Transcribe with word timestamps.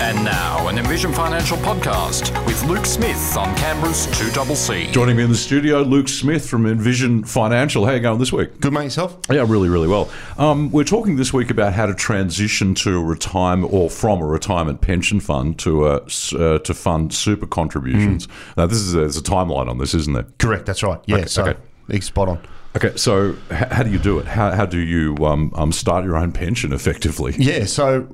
And 0.00 0.24
now, 0.24 0.66
an 0.68 0.78
Envision 0.78 1.12
Financial 1.12 1.58
podcast 1.58 2.34
with 2.46 2.62
Luke 2.64 2.86
Smith 2.86 3.36
on 3.36 3.54
Canberra's 3.54 4.06
2CC. 4.06 4.90
Joining 4.92 5.14
me 5.14 5.24
in 5.24 5.28
the 5.28 5.36
studio, 5.36 5.82
Luke 5.82 6.08
Smith 6.08 6.48
from 6.48 6.64
Envision 6.64 7.22
Financial. 7.22 7.84
How 7.84 7.92
you 7.92 8.00
going 8.00 8.18
this 8.18 8.32
week? 8.32 8.60
Good, 8.60 8.72
mate, 8.72 8.84
yourself? 8.84 9.18
Yeah, 9.30 9.44
really, 9.46 9.68
really 9.68 9.88
well. 9.88 10.10
Um, 10.38 10.70
we're 10.70 10.84
talking 10.84 11.16
this 11.16 11.34
week 11.34 11.50
about 11.50 11.74
how 11.74 11.84
to 11.84 11.94
transition 11.94 12.74
to 12.76 12.96
a 12.96 13.04
retirement 13.04 13.74
or 13.74 13.90
from 13.90 14.22
a 14.22 14.26
retirement 14.26 14.80
pension 14.80 15.20
fund 15.20 15.58
to 15.60 15.86
a 15.86 15.96
uh, 15.96 16.58
to 16.60 16.72
fund 16.72 17.12
super 17.12 17.46
contributions. 17.46 18.26
Now, 18.56 18.64
this 18.66 18.78
is 18.78 18.94
a, 18.94 19.00
there's 19.00 19.18
a 19.18 19.22
timeline 19.22 19.68
on 19.68 19.76
this, 19.76 19.92
isn't 19.94 20.14
there? 20.14 20.26
Correct, 20.38 20.64
that's 20.64 20.82
right. 20.82 20.98
Yeah, 21.04 21.16
Okay, 21.16 21.26
so 21.26 21.42
okay. 21.46 21.60
it's 21.90 22.06
spot 22.06 22.28
on. 22.30 22.40
Okay, 22.74 22.96
so 22.96 23.36
h- 23.50 23.68
how 23.70 23.82
do 23.82 23.90
you 23.90 23.98
do 23.98 24.18
it? 24.20 24.26
How, 24.26 24.52
how 24.52 24.64
do 24.64 24.78
you 24.78 25.16
um, 25.26 25.52
um, 25.56 25.72
start 25.72 26.04
your 26.04 26.16
own 26.16 26.32
pension 26.32 26.72
effectively? 26.72 27.34
Yeah, 27.36 27.64
so 27.64 28.06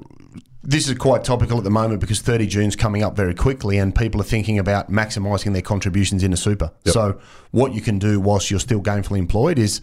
this 0.66 0.88
is 0.88 0.98
quite 0.98 1.22
topical 1.22 1.58
at 1.58 1.64
the 1.64 1.70
moment 1.70 2.00
because 2.00 2.20
30 2.20 2.46
June's 2.48 2.74
coming 2.74 3.04
up 3.04 3.14
very 3.14 3.34
quickly 3.34 3.79
and 3.79 3.94
people 3.94 4.20
are 4.20 4.24
thinking 4.24 4.58
about 4.58 4.90
maximising 4.90 5.52
their 5.52 5.62
contributions 5.62 6.24
into 6.24 6.36
super. 6.36 6.72
So 6.86 7.20
what 7.52 7.72
you 7.72 7.80
can 7.80 8.00
do 8.00 8.18
whilst 8.18 8.50
you're 8.50 8.58
still 8.58 8.82
gainfully 8.82 9.18
employed 9.18 9.60
is 9.60 9.80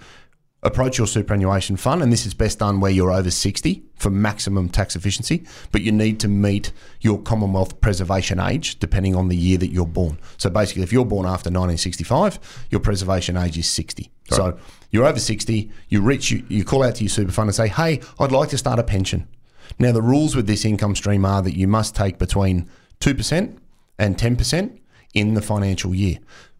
approach 0.61 0.97
your 0.97 1.07
superannuation 1.07 1.77
fund 1.77 2.03
and 2.03 2.11
this 2.11 2.25
is 2.25 2.33
best 2.33 2.59
done 2.59 2.81
where 2.81 2.91
you're 2.91 3.11
over 3.11 3.31
60 3.31 3.83
for 3.95 4.09
maximum 4.09 4.67
tax 4.67 4.97
efficiency, 4.97 5.45
but 5.71 5.81
you 5.81 5.91
need 5.93 6.19
to 6.19 6.27
meet 6.27 6.73
your 6.99 7.21
Commonwealth 7.21 7.79
preservation 7.79 8.41
age 8.41 8.77
depending 8.79 9.15
on 9.15 9.29
the 9.29 9.37
year 9.37 9.57
that 9.57 9.71
you're 9.71 9.85
born. 9.85 10.17
So 10.35 10.49
basically 10.49 10.83
if 10.83 10.91
you're 10.91 11.05
born 11.05 11.25
after 11.25 11.49
1965, 11.49 12.67
your 12.71 12.81
preservation 12.81 13.37
age 13.37 13.57
is 13.57 13.69
60. 13.69 14.11
So 14.29 14.57
you're 14.91 15.05
over 15.05 15.19
60, 15.19 15.71
you 15.87 16.01
reach 16.01 16.29
you, 16.29 16.45
you 16.49 16.65
call 16.65 16.83
out 16.83 16.95
to 16.95 17.03
your 17.05 17.09
super 17.09 17.31
fund 17.31 17.47
and 17.47 17.55
say, 17.55 17.69
"Hey, 17.69 18.01
I'd 18.19 18.31
like 18.33 18.49
to 18.49 18.57
start 18.57 18.79
a 18.79 18.83
pension." 18.83 19.27
Now, 19.79 19.91
the 19.91 20.01
rules 20.01 20.35
with 20.35 20.47
this 20.47 20.65
income 20.65 20.95
stream 20.95 21.25
are 21.25 21.41
that 21.41 21.55
you 21.57 21.67
must 21.67 21.95
take 21.95 22.17
between 22.17 22.69
2% 22.99 23.57
and 23.99 24.17
10% 24.17 24.79
in 25.13 25.33
the 25.33 25.41
financial 25.41 25.93
year. 25.93 26.17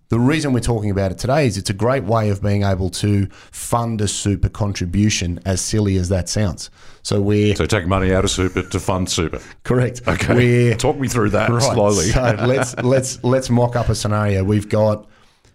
The 0.09 0.20
reason 0.20 0.53
we're 0.53 0.59
talking 0.59 0.92
about 0.92 1.11
it 1.11 1.17
today 1.17 1.47
is 1.47 1.58
it's 1.58 1.72
a 1.72 1.73
great 1.73 2.03
way 2.03 2.30
of 2.30 2.39
being 2.42 2.61
able 2.61 2.92
to 2.92 3.25
fund 3.52 4.00
a 4.00 4.08
super 4.08 4.47
contribution, 4.50 5.39
as 5.44 5.59
silly 5.59 5.97
as 5.97 6.09
that 6.09 6.30
sounds. 6.30 6.70
So 7.02 7.20
we're 7.20 7.55
So 7.55 7.66
take 7.66 7.88
money 7.88 8.14
out 8.14 8.23
of 8.23 8.30
super 8.30 8.61
to 8.61 8.80
fund 8.80 9.09
super. 9.09 9.39
correct. 9.64 10.02
Okay, 10.08 10.36
We're, 10.36 10.75
talk 10.77 10.98
me 11.00 11.08
through 11.08 11.31
that 11.31 11.50
Right. 11.50 11.61
slowly. 11.64 12.05
So 12.11 12.22
let's 12.45 12.75
let's 12.83 13.23
let's 13.23 13.50
mock 13.50 13.75
up 13.75 13.89
a 13.89 13.95
scenario. 13.95 14.44
We've 14.44 14.70
got 14.70 15.08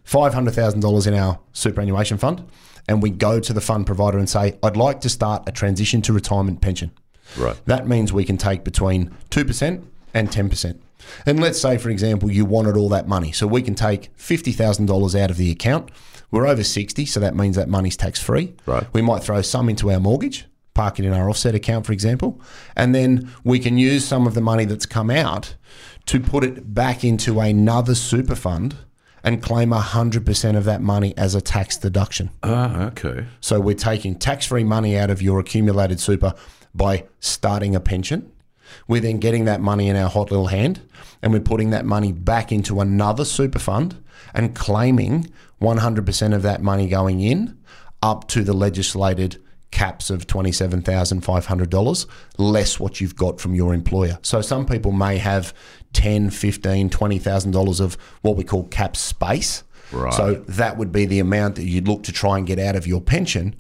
five 0.02 0.34
hundred 0.34 0.54
thousand 0.54 0.80
dollars 0.80 1.06
in 1.06 1.14
our 1.14 1.38
superannuation 1.52 2.18
fund, 2.18 2.42
and 2.88 3.00
we 3.00 3.10
go 3.10 3.38
to 3.38 3.52
the 3.52 3.60
fund 3.60 3.86
provider 3.86 4.18
and 4.18 4.28
say, 4.28 4.58
"I'd 4.64 4.76
like 4.76 5.00
to 5.02 5.08
start 5.08 5.44
a 5.46 5.52
transition 5.52 6.02
to 6.02 6.12
retirement 6.12 6.60
pension." 6.60 6.90
Right. 7.36 7.60
That 7.66 7.86
means 7.86 8.12
we 8.12 8.24
can 8.24 8.36
take 8.36 8.64
between 8.64 9.14
two 9.30 9.44
percent 9.44 9.84
and 10.14 10.30
ten 10.30 10.48
percent. 10.48 10.82
And 11.26 11.40
let's 11.40 11.60
say, 11.60 11.78
for 11.78 11.90
example, 11.90 12.30
you 12.30 12.44
wanted 12.44 12.76
all 12.76 12.88
that 12.90 13.08
money, 13.08 13.32
so 13.32 13.46
we 13.46 13.62
can 13.62 13.74
take 13.74 14.10
fifty 14.16 14.52
thousand 14.52 14.86
dollars 14.86 15.14
out 15.14 15.30
of 15.30 15.36
the 15.36 15.50
account. 15.50 15.90
We're 16.30 16.46
over 16.46 16.64
sixty, 16.64 17.06
so 17.06 17.20
that 17.20 17.34
means 17.34 17.56
that 17.56 17.68
money's 17.68 17.96
tax 17.96 18.20
free. 18.20 18.54
Right. 18.66 18.86
We 18.92 19.02
might 19.02 19.22
throw 19.22 19.40
some 19.42 19.68
into 19.68 19.90
our 19.90 20.00
mortgage, 20.00 20.46
park 20.74 20.98
it 20.98 21.04
in 21.04 21.12
our 21.12 21.28
offset 21.28 21.54
account, 21.54 21.86
for 21.86 21.92
example, 21.92 22.40
and 22.76 22.94
then 22.94 23.30
we 23.44 23.58
can 23.58 23.78
use 23.78 24.04
some 24.04 24.26
of 24.26 24.34
the 24.34 24.40
money 24.40 24.64
that's 24.64 24.86
come 24.86 25.10
out 25.10 25.54
to 26.06 26.20
put 26.20 26.44
it 26.44 26.74
back 26.74 27.04
into 27.04 27.40
another 27.40 27.94
super 27.94 28.34
fund 28.34 28.76
and 29.24 29.42
claim 29.42 29.70
100% 29.70 30.56
of 30.56 30.64
that 30.64 30.80
money 30.80 31.12
as 31.16 31.34
a 31.34 31.40
tax 31.40 31.76
deduction. 31.76 32.30
Ah, 32.42 32.86
okay. 32.86 33.26
So 33.40 33.60
we're 33.60 33.74
taking 33.74 34.14
tax 34.18 34.46
free 34.46 34.64
money 34.64 34.96
out 34.96 35.10
of 35.10 35.20
your 35.20 35.38
accumulated 35.40 36.00
super 36.00 36.34
by 36.78 37.04
starting 37.20 37.76
a 37.76 37.80
pension. 37.80 38.32
We're 38.86 39.02
then 39.02 39.18
getting 39.18 39.44
that 39.44 39.60
money 39.60 39.88
in 39.88 39.96
our 39.96 40.08
hot 40.08 40.30
little 40.30 40.46
hand 40.46 40.80
and 41.22 41.32
we're 41.32 41.40
putting 41.40 41.70
that 41.70 41.84
money 41.84 42.12
back 42.12 42.52
into 42.52 42.80
another 42.80 43.24
super 43.24 43.58
fund 43.58 44.02
and 44.34 44.54
claiming 44.54 45.30
100% 45.60 46.34
of 46.34 46.42
that 46.42 46.62
money 46.62 46.88
going 46.88 47.20
in 47.20 47.58
up 48.02 48.28
to 48.28 48.42
the 48.42 48.52
legislated 48.52 49.42
caps 49.70 50.08
of 50.08 50.26
$27,500 50.26 52.06
less 52.38 52.80
what 52.80 53.00
you've 53.00 53.16
got 53.16 53.40
from 53.40 53.54
your 53.54 53.74
employer. 53.74 54.18
So 54.22 54.40
some 54.40 54.64
people 54.64 54.92
may 54.92 55.18
have 55.18 55.52
10, 55.92 56.30
15, 56.30 56.88
$20,000 56.90 57.80
of 57.80 57.98
what 58.22 58.36
we 58.36 58.44
call 58.44 58.64
cap 58.64 58.96
space. 58.96 59.64
Right. 59.92 60.12
So 60.14 60.34
that 60.34 60.76
would 60.76 60.92
be 60.92 61.06
the 61.06 61.18
amount 61.18 61.56
that 61.56 61.64
you'd 61.64 61.88
look 61.88 62.02
to 62.04 62.12
try 62.12 62.38
and 62.38 62.46
get 62.46 62.58
out 62.58 62.76
of 62.76 62.86
your 62.86 63.00
pension 63.00 63.56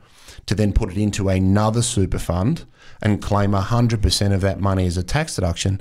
to 0.46 0.54
then 0.54 0.72
put 0.72 0.90
it 0.90 0.96
into 0.96 1.28
another 1.28 1.82
super 1.82 2.18
fund 2.18 2.64
and 3.02 3.22
claim 3.22 3.52
100% 3.52 4.32
of 4.32 4.40
that 4.40 4.60
money 4.60 4.86
as 4.86 4.96
a 4.96 5.02
tax 5.02 5.36
deduction 5.36 5.80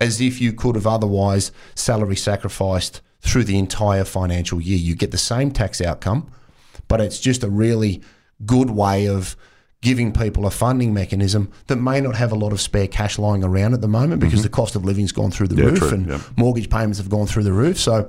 as 0.00 0.20
if 0.20 0.40
you 0.40 0.52
could 0.52 0.74
have 0.74 0.86
otherwise 0.86 1.50
salary 1.74 2.16
sacrificed 2.16 3.00
through 3.20 3.44
the 3.44 3.58
entire 3.58 4.04
financial 4.04 4.60
year. 4.60 4.78
You 4.78 4.94
get 4.94 5.10
the 5.10 5.18
same 5.18 5.50
tax 5.50 5.80
outcome, 5.80 6.30
but 6.86 7.00
it's 7.00 7.18
just 7.18 7.42
a 7.42 7.48
really 7.48 8.00
good 8.46 8.70
way 8.70 9.08
of 9.08 9.36
giving 9.80 10.12
people 10.12 10.46
a 10.46 10.50
funding 10.50 10.92
mechanism 10.92 11.50
that 11.68 11.76
may 11.76 12.00
not 12.00 12.16
have 12.16 12.32
a 12.32 12.34
lot 12.34 12.52
of 12.52 12.60
spare 12.60 12.88
cash 12.88 13.18
lying 13.18 13.44
around 13.44 13.74
at 13.74 13.80
the 13.80 13.88
moment 13.88 14.20
because 14.20 14.40
mm-hmm. 14.40 14.44
the 14.44 14.48
cost 14.48 14.74
of 14.74 14.84
living's 14.84 15.12
gone 15.12 15.30
through 15.30 15.46
the 15.46 15.54
Yeah, 15.54 15.68
roof 15.68 15.78
true, 15.78 15.88
and 15.90 16.08
yeah. 16.08 16.20
mortgage 16.36 16.68
payments 16.68 16.98
have 16.98 17.08
gone 17.08 17.26
through 17.26 17.44
the 17.44 17.52
roof. 17.52 17.78
So 17.78 18.08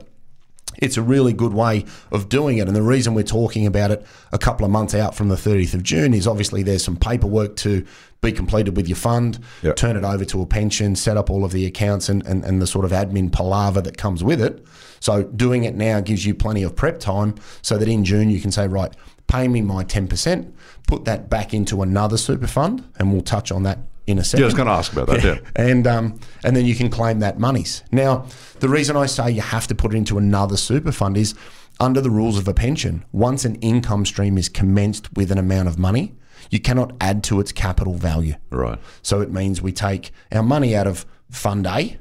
it's 0.82 0.98
a 0.98 1.02
really 1.02 1.34
good 1.34 1.54
way 1.54 1.86
of 2.12 2.30
doing 2.30 2.58
it. 2.58 2.68
And 2.68 2.76
the 2.76 2.82
reason 2.82 3.14
we're 3.14 3.24
talking 3.24 3.66
about 3.66 3.92
it 3.92 4.06
a 4.32 4.38
couple 4.38 4.66
of 4.66 4.72
months 4.72 4.94
out 4.96 5.16
from 5.16 5.30
the 5.30 5.36
30th 5.36 5.74
of 5.74 5.84
June 5.84 6.14
is 6.14 6.26
obviously 6.28 6.64
there's 6.64 6.84
some 6.84 6.98
paperwork 6.98 7.56
to 7.58 7.86
be 8.22 8.32
completed 8.32 8.76
with 8.76 8.88
your 8.88 8.96
fund, 8.98 9.40
Yeah. 9.62 9.74
turn 9.74 9.96
it 9.96 10.04
over 10.04 10.26
to 10.26 10.42
a 10.42 10.46
pension, 10.46 10.96
set 10.96 11.16
up 11.16 11.30
all 11.30 11.46
of 11.46 11.52
the 11.52 11.66
accounts 11.66 12.10
and, 12.10 12.26
and, 12.26 12.44
and 12.44 12.62
the 12.62 12.68
sort 12.68 12.84
of 12.84 12.92
admin 12.92 13.32
palaver 13.32 13.80
that 13.82 13.98
comes 13.98 14.24
with 14.24 14.42
it. 14.42 14.66
So 15.00 15.24
doing 15.24 15.64
it 15.64 15.76
now 15.76 16.02
gives 16.02 16.26
you 16.26 16.34
plenty 16.36 16.64
of 16.64 16.76
prep 16.76 17.00
time 17.00 17.36
so 17.62 17.78
that 17.78 17.88
in 17.88 18.04
June 18.04 18.30
you 18.30 18.42
can 18.42 18.52
say, 18.52 18.68
right, 18.68 18.94
pay 19.28 19.48
me 19.48 19.62
my 19.62 19.86
10%, 19.86 20.52
put 20.88 21.06
that 21.06 21.30
back 21.30 21.54
into 21.54 21.82
another 21.82 22.18
super 22.18 22.48
fund, 22.48 22.84
and 22.98 23.14
we'll 23.14 23.22
touch 23.22 23.52
on 23.52 23.64
that 23.64 23.80
in 24.10 24.20
a 24.20 24.24
second 24.24 24.42
Yeah, 24.42 24.46
I 24.46 24.48
was 24.48 24.54
going 24.54 24.68
to 24.68 24.74
ask 24.74 24.92
about 24.92 25.08
that. 25.08 25.24
Yeah. 25.24 25.38
and 25.56 25.88
um, 25.88 26.20
and 26.44 26.56
then 26.56 26.66
you 26.66 26.76
can 26.76 26.90
claim 26.90 27.20
that 27.20 27.40
monies. 27.40 27.84
Now, 27.92 28.26
the 28.60 28.70
reason 28.70 28.96
I 28.96 29.06
say 29.06 29.32
you 29.32 29.42
have 29.42 29.68
to 29.68 29.76
put 29.76 29.94
it 29.94 29.98
into 29.98 30.18
another 30.18 30.58
super 30.58 30.92
fund 30.92 31.18
is 31.18 31.36
under 31.80 32.02
the 32.02 32.10
rules 32.10 32.38
of 32.38 32.48
a 32.48 32.54
pension. 32.54 33.06
Once 33.12 33.46
an 33.46 33.56
income 33.56 34.06
stream 34.06 34.38
is 34.38 34.50
commenced 34.50 35.14
with 35.16 35.32
an 35.32 35.38
amount 35.38 35.68
of 35.68 35.80
money, 35.80 36.14
you 36.50 36.60
cannot 36.60 36.94
add 37.00 37.24
to 37.26 37.40
its 37.40 37.52
capital 37.52 37.94
value. 37.94 38.36
Right. 38.50 38.80
So 39.02 39.22
it 39.22 39.32
means 39.32 39.62
we 39.62 39.72
take 39.72 40.12
our 40.32 40.44
money 40.44 40.76
out 40.76 40.88
of 40.88 41.06
Fund 41.30 41.68
A, 41.68 41.98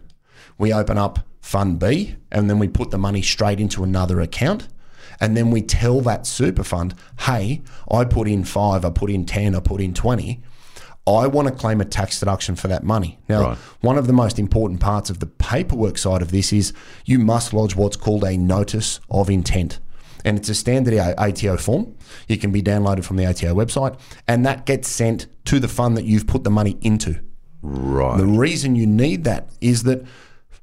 we 0.56 0.72
open 0.72 0.98
up 0.98 1.20
Fund 1.40 1.78
B, 1.78 2.16
and 2.32 2.48
then 2.48 2.58
we 2.58 2.68
put 2.68 2.90
the 2.90 2.98
money 2.98 3.22
straight 3.22 3.60
into 3.60 3.84
another 3.84 4.20
account. 4.20 4.68
And 5.20 5.36
then 5.36 5.50
we 5.50 5.62
tell 5.62 6.00
that 6.02 6.26
super 6.26 6.62
fund, 6.62 6.94
hey, 7.20 7.62
I 7.90 8.04
put 8.04 8.28
in 8.28 8.44
five, 8.44 8.84
I 8.84 8.90
put 8.90 9.10
in 9.10 9.26
10, 9.26 9.54
I 9.54 9.60
put 9.60 9.80
in 9.80 9.92
20. 9.92 10.40
I 11.08 11.26
want 11.26 11.48
to 11.48 11.54
claim 11.54 11.80
a 11.80 11.84
tax 11.84 12.20
deduction 12.20 12.54
for 12.56 12.68
that 12.68 12.82
money. 12.84 13.18
Now, 13.28 13.42
Right. 13.42 13.58
one 13.80 13.98
of 13.98 14.06
the 14.06 14.12
most 14.12 14.38
important 14.38 14.80
parts 14.80 15.10
of 15.10 15.20
the 15.20 15.26
paperwork 15.26 15.98
side 15.98 16.22
of 16.22 16.30
this 16.30 16.52
is 16.52 16.72
you 17.04 17.18
must 17.18 17.52
lodge 17.52 17.76
what's 17.76 17.96
called 17.96 18.24
a 18.24 18.36
notice 18.36 19.00
of 19.10 19.30
intent. 19.30 19.80
And 20.24 20.36
it's 20.36 20.48
a 20.48 20.54
standard 20.54 20.94
ATO 21.16 21.56
form. 21.56 21.94
It 22.26 22.40
can 22.40 22.50
be 22.50 22.60
downloaded 22.62 23.04
from 23.04 23.16
the 23.16 23.24
ATO 23.24 23.54
website, 23.54 23.96
and 24.26 24.44
that 24.44 24.66
gets 24.66 24.88
sent 24.88 25.26
to 25.46 25.60
the 25.60 25.68
fund 25.68 25.96
that 25.96 26.04
you've 26.04 26.26
put 26.26 26.44
the 26.44 26.50
money 26.50 26.76
into. 26.82 27.20
Right. 27.62 28.18
The 28.18 28.26
reason 28.26 28.74
you 28.76 28.86
need 28.86 29.24
that 29.24 29.50
is 29.60 29.84
that 29.84 30.04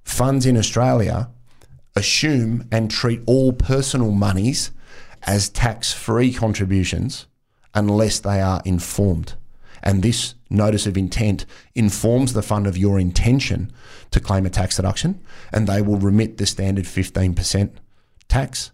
funds 0.04 0.46
in 0.46 0.58
Australia 0.58 1.30
assume 1.96 2.68
and 2.72 2.92
treat 2.92 3.22
all 3.26 3.54
personal 3.54 4.12
monies 4.12 4.72
as 5.24 5.50
tax 5.50 5.94
free 5.94 6.34
contributions 6.34 7.26
unless 7.74 8.20
they 8.20 8.42
are 8.42 8.62
informed. 8.66 9.34
And 9.86 10.02
this 10.02 10.34
notice 10.50 10.88
of 10.88 10.98
intent 10.98 11.46
informs 11.76 12.34
the 12.34 12.42
fund 12.42 12.66
of 12.66 12.76
your 12.76 13.00
intention 13.00 13.72
to 14.10 14.20
claim 14.20 14.46
a 14.46 14.50
tax 14.50 14.78
deduction, 14.78 15.22
and 15.54 15.68
they 15.68 15.82
will 15.82 15.98
remit 15.98 16.38
the 16.38 16.48
standard 16.48 16.86
15% 16.86 17.72
tax 18.28 18.72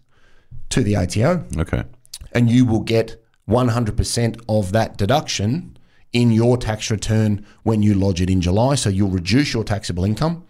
to 0.70 0.82
the 0.82 0.96
ATO 0.96 1.44
okay. 1.58 1.84
and 2.32 2.50
you 2.50 2.64
will 2.64 2.80
get 2.80 3.22
100% 3.48 4.40
of 4.48 4.72
that 4.72 4.96
deduction 4.96 5.76
in 6.12 6.30
your 6.30 6.56
tax 6.56 6.90
return 6.90 7.44
when 7.62 7.82
you 7.82 7.94
lodge 7.94 8.20
it 8.20 8.30
in 8.30 8.40
July. 8.40 8.74
So 8.74 8.88
you'll 8.88 9.10
reduce 9.10 9.52
your 9.52 9.64
taxable 9.64 10.04
income. 10.04 10.44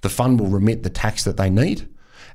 The 0.00 0.08
fund 0.08 0.40
will 0.40 0.48
remit 0.48 0.82
the 0.82 0.90
tax 0.90 1.24
that 1.24 1.36
they 1.36 1.50
need, 1.50 1.88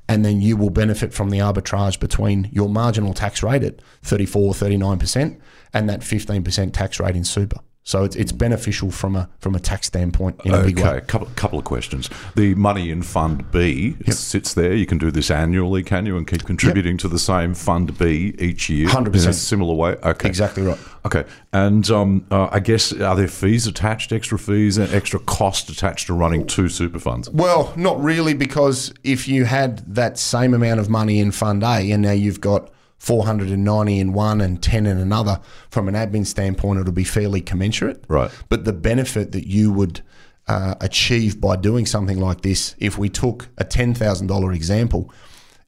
and 0.08 0.24
then 0.24 0.40
you 0.40 0.56
will 0.56 0.70
benefit 0.70 1.12
from 1.12 1.30
the 1.30 1.38
arbitrage 1.38 1.98
between 1.98 2.48
your 2.52 2.68
marginal 2.68 3.14
tax 3.14 3.42
rate 3.42 3.64
at 3.64 3.80
34 4.02 4.52
39% 4.52 5.40
and 5.72 5.88
that 5.88 6.00
15% 6.00 6.72
tax 6.72 7.00
rate 7.00 7.16
in 7.16 7.24
super. 7.24 7.58
So 7.84 8.04
it's, 8.04 8.14
it's 8.14 8.30
beneficial 8.30 8.92
from 8.92 9.16
a 9.16 9.28
from 9.40 9.56
a 9.56 9.58
tax 9.60 9.88
standpoint 9.88 10.40
in 10.44 10.54
a 10.54 10.62
big 10.62 10.78
Okay, 10.78 10.88
way. 10.92 10.98
a 10.98 11.00
couple, 11.00 11.28
couple 11.34 11.58
of 11.58 11.64
questions. 11.64 12.08
The 12.36 12.54
money 12.54 12.90
in 12.92 13.02
Fund 13.02 13.50
B 13.50 13.96
sits 14.08 14.54
there. 14.54 14.72
You 14.72 14.86
can 14.86 14.98
do 14.98 15.10
this 15.10 15.32
annually, 15.32 15.82
can 15.82 16.06
you, 16.06 16.16
and 16.16 16.24
keep 16.24 16.44
contributing 16.44 16.96
to 16.98 17.08
the 17.08 17.18
same 17.18 17.54
Fund 17.54 17.98
B 17.98 18.34
each 18.38 18.68
year 18.70 18.86
100%. 18.88 19.06
in 19.24 19.30
a 19.30 19.32
similar 19.32 19.74
way? 19.74 19.96
Okay. 20.04 20.28
Exactly 20.28 20.62
right. 20.62 20.78
Okay. 21.04 21.24
And 21.52 21.90
um, 21.90 22.24
uh, 22.30 22.48
I 22.52 22.60
guess, 22.60 22.92
are 22.92 23.16
there 23.16 23.26
fees 23.26 23.66
attached, 23.66 24.12
extra 24.12 24.38
fees, 24.38 24.78
and 24.78 24.92
extra 24.94 25.18
cost 25.18 25.68
attached 25.68 26.06
to 26.06 26.14
running 26.14 26.46
two 26.46 26.68
super 26.68 27.00
funds? 27.00 27.28
Well, 27.30 27.72
not 27.76 28.00
really, 28.00 28.34
because 28.34 28.94
if 29.02 29.26
you 29.26 29.44
had 29.44 29.78
that 29.94 30.18
same 30.18 30.54
amount 30.54 30.78
of 30.78 30.88
money 30.88 31.18
in 31.18 31.32
Fund 31.32 31.64
A 31.64 31.90
and 31.90 32.02
now 32.02 32.12
you've 32.12 32.40
got 32.40 32.70
490 33.02 33.98
in 33.98 34.12
one 34.12 34.40
and 34.40 34.62
10 34.62 34.86
in 34.86 34.96
another, 34.96 35.40
from 35.70 35.88
an 35.88 35.94
admin 35.96 36.24
standpoint, 36.24 36.78
it'll 36.78 36.92
be 36.92 37.02
fairly 37.02 37.40
commensurate. 37.40 38.04
Right. 38.06 38.30
But 38.48 38.64
the 38.64 38.72
benefit 38.72 39.32
that 39.32 39.44
you 39.44 39.72
would 39.72 40.02
uh, 40.46 40.76
achieve 40.80 41.40
by 41.40 41.56
doing 41.56 41.84
something 41.84 42.20
like 42.20 42.42
this, 42.42 42.76
if 42.78 42.98
we 42.98 43.08
took 43.08 43.48
a 43.58 43.64
$10,000 43.64 44.54
example, 44.54 45.12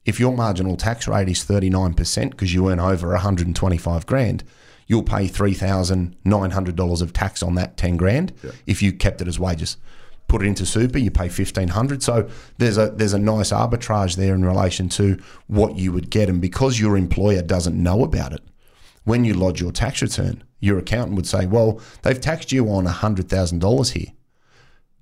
if 0.05 0.17
your 0.17 0.33
marginal 0.33 0.77
tax 0.77 1.09
rate 1.09 1.27
is 1.27 1.43
39% 1.43 2.31
because 2.31 2.53
you 2.53 2.69
earn 2.69 2.79
over 2.79 3.09
125 3.09 4.05
grand, 4.05 4.45
you'll 4.87 5.03
pay 5.03 5.27
$3,900 5.27 7.01
of 7.01 7.11
tax 7.11 7.43
on 7.43 7.55
that 7.55 7.75
10 7.75 7.97
grand 7.97 8.31
if 8.65 8.81
you 8.81 8.93
kept 8.93 9.19
it 9.19 9.27
as 9.27 9.37
wages. 9.37 9.75
Put 10.27 10.41
it 10.41 10.47
into 10.47 10.65
super, 10.65 10.97
you 10.97 11.11
pay 11.11 11.29
1500 11.29 12.01
So 12.01 12.27
there's 12.57 12.77
a 12.77 12.89
there's 12.89 13.13
a 13.13 13.19
nice 13.19 13.51
arbitrage 13.51 14.15
there 14.15 14.33
in 14.33 14.43
relation 14.43 14.89
to 14.89 15.17
what 15.47 15.77
you 15.77 15.91
would 15.91 16.09
get 16.09 16.29
and 16.29 16.41
because 16.41 16.79
your 16.79 16.97
employer 16.97 17.41
doesn't 17.41 17.81
know 17.81 18.03
about 18.03 18.33
it, 18.33 18.41
when 19.03 19.23
you 19.23 19.35
lodge 19.35 19.61
your 19.61 19.71
tax 19.71 20.01
return, 20.01 20.43
your 20.59 20.79
accountant 20.79 21.15
would 21.15 21.27
say, 21.27 21.45
"Well, 21.45 21.79
they've 22.01 22.19
taxed 22.19 22.51
you 22.51 22.67
on 22.71 22.85
$100,000 22.85 23.91
here. 23.91 24.07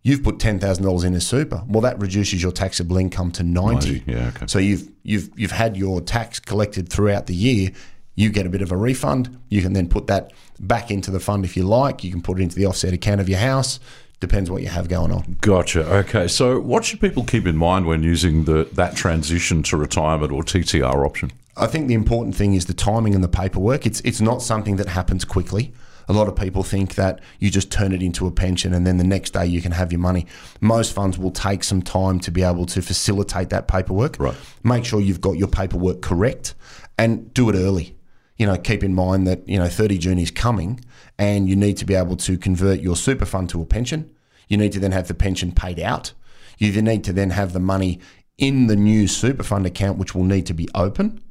You've 0.05 0.21
put 0.21 0.37
ten 0.37 0.59
thousand 0.59 0.83
dollars 0.83 1.05
in 1.05 1.13
a 1.13 1.21
super. 1.21 1.63
Well, 1.65 1.79
that 1.81 1.97
reduces 1.99 2.43
your 2.43 2.51
taxable 2.51 2.97
income 2.97 3.31
to 3.31 3.43
ninety. 3.43 4.03
90, 4.05 4.11
yeah, 4.11 4.31
okay. 4.35 4.47
So 4.47 4.59
you've 4.59 4.89
you've 5.03 5.29
you've 5.37 5.51
had 5.51 5.77
your 5.77 6.01
tax 6.01 6.41
collected 6.41 6.89
throughout 6.89 7.27
the 7.27 7.35
year. 7.35 7.71
You 8.15 8.29
get 8.29 8.45
a 8.45 8.49
bit 8.49 8.61
of 8.61 8.71
a 8.73 8.77
refund. 8.77 9.39
You 9.47 9.61
can 9.61 9.71
then 9.71 9.87
put 9.87 10.07
that 10.07 10.33
back 10.59 10.91
into 10.91 11.09
the 11.09 11.21
fund 11.21 11.45
if 11.45 11.55
you 11.55 11.63
like. 11.63 12.03
You 12.03 12.11
can 12.11 12.21
put 12.21 12.39
it 12.39 12.43
into 12.43 12.57
the 12.57 12.65
offset 12.65 12.93
account 12.93 13.21
of 13.21 13.29
your 13.29 13.39
house. 13.39 13.79
Depends 14.23 14.49
what 14.49 14.61
you 14.61 14.69
have 14.69 14.87
going 14.87 15.11
on. 15.11 15.35
Gotcha. 15.41 15.85
Okay. 15.97 16.29
So, 16.29 16.57
what 16.57 16.85
should 16.85 17.01
people 17.01 17.25
keep 17.25 17.45
in 17.45 17.57
mind 17.57 17.87
when 17.87 18.03
using 18.03 18.45
the 18.45 18.69
that 18.71 18.95
transition 18.95 19.63
to 19.63 19.75
retirement 19.75 20.31
or 20.31 20.43
TTR 20.43 21.05
option? 21.05 21.33
I 21.57 21.67
think 21.67 21.89
the 21.89 21.93
important 21.93 22.33
thing 22.33 22.53
is 22.53 22.67
the 22.67 22.73
timing 22.73 23.15
and 23.15 23.21
the 23.21 23.27
paperwork. 23.27 23.85
It's 23.85 23.99
it's 24.05 24.21
not 24.21 24.41
something 24.41 24.77
that 24.77 24.87
happens 24.87 25.25
quickly. 25.25 25.73
A 26.07 26.13
lot 26.13 26.29
of 26.29 26.37
people 26.37 26.63
think 26.63 26.95
that 26.95 27.19
you 27.39 27.49
just 27.49 27.69
turn 27.69 27.91
it 27.91 28.01
into 28.01 28.25
a 28.25 28.31
pension 28.31 28.73
and 28.73 28.87
then 28.87 28.95
the 28.95 29.03
next 29.03 29.31
day 29.31 29.45
you 29.45 29.61
can 29.61 29.73
have 29.73 29.91
your 29.91 29.99
money. 29.99 30.25
Most 30.61 30.93
funds 30.93 31.17
will 31.17 31.31
take 31.31 31.65
some 31.65 31.81
time 31.81 32.21
to 32.21 32.31
be 32.31 32.43
able 32.43 32.65
to 32.67 32.81
facilitate 32.81 33.49
that 33.49 33.67
paperwork. 33.67 34.17
Right. 34.19 34.35
Make 34.63 34.85
sure 34.85 35.01
you've 35.01 35.19
got 35.19 35.33
your 35.33 35.49
paperwork 35.49 36.01
correct 36.01 36.55
and 36.97 37.33
do 37.33 37.49
it 37.49 37.55
early. 37.55 37.97
You 38.37 38.47
know, 38.47 38.57
keep 38.57 38.83
in 38.83 38.93
mind 38.93 39.27
that, 39.27 39.47
you 39.47 39.59
know, 39.59 39.67
30 39.67 39.97
June 39.97 40.19
is 40.19 40.31
coming 40.31 40.79
and 41.19 41.47
you 41.47 41.55
need 41.55 41.77
to 41.77 41.85
be 41.85 41.93
able 41.93 42.17
to 42.17 42.37
convert 42.37 42.79
your 42.79 42.95
super 42.95 43.25
fund 43.25 43.49
to 43.49 43.61
a 43.61 43.65
pension. 43.65 44.09
You 44.47 44.57
need 44.57 44.71
to 44.73 44.79
then 44.79 44.91
have 44.91 45.07
the 45.07 45.13
pension 45.13 45.51
paid 45.51 45.79
out. 45.79 46.13
You 46.57 46.71
then 46.71 46.85
need 46.85 47.03
to 47.05 47.13
then 47.13 47.29
have 47.31 47.53
the 47.53 47.59
money 47.59 47.99
in 48.37 48.67
the 48.67 48.75
new 48.75 49.07
super 49.07 49.43
fund 49.43 49.65
account, 49.65 49.99
which 49.99 50.15
will 50.15 50.23
need 50.23 50.45
to 50.47 50.53
be 50.53 50.67
open 50.73 51.21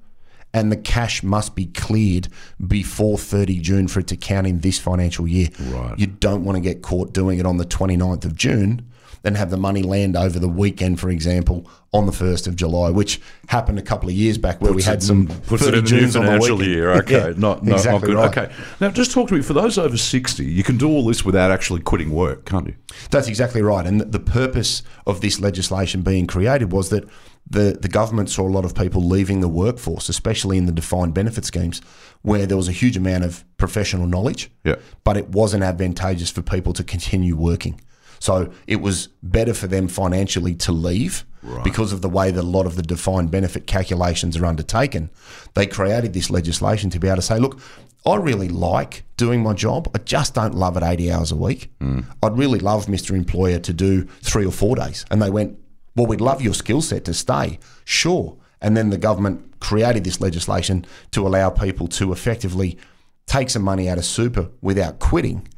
and 0.55 0.71
the 0.71 0.77
cash 0.77 1.23
must 1.23 1.55
be 1.55 1.67
cleared 1.67 2.29
before 2.67 3.19
30 3.19 3.59
June 3.61 3.89
for 3.89 4.01
it 4.01 4.07
to 4.09 4.17
count 4.17 4.47
in 4.47 4.61
this 4.61 4.79
financial 4.79 5.27
year. 5.27 5.49
Right. 5.61 5.99
You 5.99 6.07
don't 6.07 6.45
want 6.45 6.57
to 6.57 6.61
get 6.61 6.83
caught 6.83 7.13
doing 7.13 7.39
it 7.39 7.47
on 7.47 7.57
the 7.57 7.65
29th 7.65 8.25
of 8.25 8.37
June, 8.37 8.87
then 9.23 9.35
have 9.37 9.51
the 9.51 9.57
money 9.57 9.83
land 9.83 10.17
over 10.17 10.39
the 10.39 10.49
weekend, 10.49 11.01
for 11.01 11.11
example, 11.11 11.69
on 11.93 12.07
the 12.07 12.13
1st 12.13 12.47
of 12.47 12.57
July, 12.57 12.91
which 12.91 13.21
happened 13.49 13.79
a 13.79 13.83
couple 13.83 14.09
of 14.09 14.15
years 14.15 14.39
back 14.39 14.61
where 14.61 14.73
we 14.73 14.83
had 14.83 15.03
some 15.03 15.27
puts 15.47 15.65
it 15.65 15.75
in 15.75 15.85
the 15.85 15.91
new 15.91 15.99
on 15.99 16.07
the 16.07 16.13
financial 16.13 16.63
year. 16.63 16.91
Okay, 17.03 17.13
Yeah, 17.15 17.27
not, 17.29 17.37
not, 17.37 17.65
not 17.65 17.77
exactly 17.77 18.09
good. 18.09 18.17
right. 18.17 18.37
Okay, 18.39 18.53
now 18.81 18.91
just 18.91 19.13
talk 19.13 19.29
to 19.29 19.35
me. 19.35 19.43
For 19.43 19.53
those 19.53 19.79
over 19.79 19.97
sixty, 19.97 20.45
you 20.47 20.63
can 20.65 20.77
do 20.79 20.89
all 20.89 21.05
this 21.05 21.25
without 21.25 21.51
actually 21.51 21.81
quitting 21.81 22.11
work, 22.11 22.45
can't 22.47 22.67
you? 22.67 22.75
That's 23.11 23.29
exactly 23.29 23.63
right. 23.63 23.87
And 23.87 24.01
the 24.01 24.21
purpose 24.21 24.83
of 25.07 25.21
this 25.21 25.41
legislation 25.41 26.03
being 26.03 26.27
created 26.27 26.73
was 26.73 26.89
that 26.91 27.05
the, 27.49 27.77
the 27.81 27.89
government 27.89 28.31
saw 28.31 28.43
a 28.43 28.49
lot 28.51 28.65
of 28.65 28.75
people 28.75 29.03
leaving 29.03 29.41
the 29.41 29.49
workforce, 29.49 30.09
especially 30.09 30.57
in 30.59 30.67
the 30.67 30.73
defined 30.73 31.13
benefit 31.13 31.45
schemes, 31.45 31.81
where 32.23 32.47
there 32.47 32.57
was 32.57 32.69
a 32.69 32.73
huge 32.73 32.97
amount 32.97 33.25
of 33.25 33.45
professional 33.59 34.07
knowledge, 34.07 34.51
Yeah. 34.65 34.77
but 35.05 35.17
it 35.17 35.29
wasn't 35.31 35.63
advantageous 35.65 36.31
for 36.31 36.41
people 36.41 36.73
to 36.75 36.85
continue 36.85 37.37
working. 37.37 37.81
So 38.23 38.53
it 38.69 38.81
was 38.81 39.09
better 39.21 39.53
for 39.53 39.67
them 39.67 39.89
financially 39.89 40.55
to 40.55 40.71
leave 40.71 41.25
because 41.65 41.93
of 41.93 42.03
the 42.03 42.09
way 42.09 42.31
that 42.31 42.41
a 42.41 42.47
lot 42.47 42.67
of 42.67 42.77
the 42.77 42.83
defined 42.83 43.33
benefit 43.33 43.67
calculations 43.67 44.37
are 44.37 44.47
undertaken. 44.47 45.11
They 45.55 45.67
created 45.67 46.13
this 46.13 46.31
legislation 46.31 46.89
to 46.91 47.01
be 47.01 47.09
able 47.09 47.17
to 47.17 47.23
say, 47.23 47.41
look, 47.41 47.59
I 48.07 48.15
really 48.15 48.49
like 48.49 49.03
doing 49.17 49.43
my 49.43 49.55
job. 49.55 49.91
I 49.93 49.99
just 49.99 50.35
don't 50.35 50.55
love 50.55 50.77
it 50.77 50.85
80 50.85 51.11
hours 51.11 51.33
a 51.33 51.37
week. 51.37 51.73
Hmm. 51.81 52.03
I'd 52.23 52.39
really 52.39 52.61
love 52.61 52.87
Mr. 52.87 53.11
Employer 53.11 53.59
to 53.59 53.73
do 53.73 54.05
three 54.23 54.47
or 54.47 54.53
four 54.53 54.77
days. 54.77 55.05
And 55.11 55.21
they 55.21 55.31
went, 55.31 55.59
well, 55.97 56.07
we'd 56.07 56.21
love 56.21 56.41
your 56.41 56.55
skill 56.55 56.81
set 56.81 57.05
to 57.07 57.15
stay. 57.15 57.59
Sure. 57.85 58.37
And 58.61 58.77
then 58.77 58.91
the 58.91 58.99
government 58.99 59.59
created 59.59 60.05
this 60.05 60.21
legislation 60.21 60.87
to 61.11 61.27
allow 61.27 61.51
people 61.51 61.89
to 61.89 62.13
effectively 62.13 62.79
take 63.27 63.51
some 63.51 63.63
money 63.63 63.89
out 63.89 63.99
of 63.99 64.05
super 64.05 64.49
without 64.61 65.01
quitting 65.01 65.49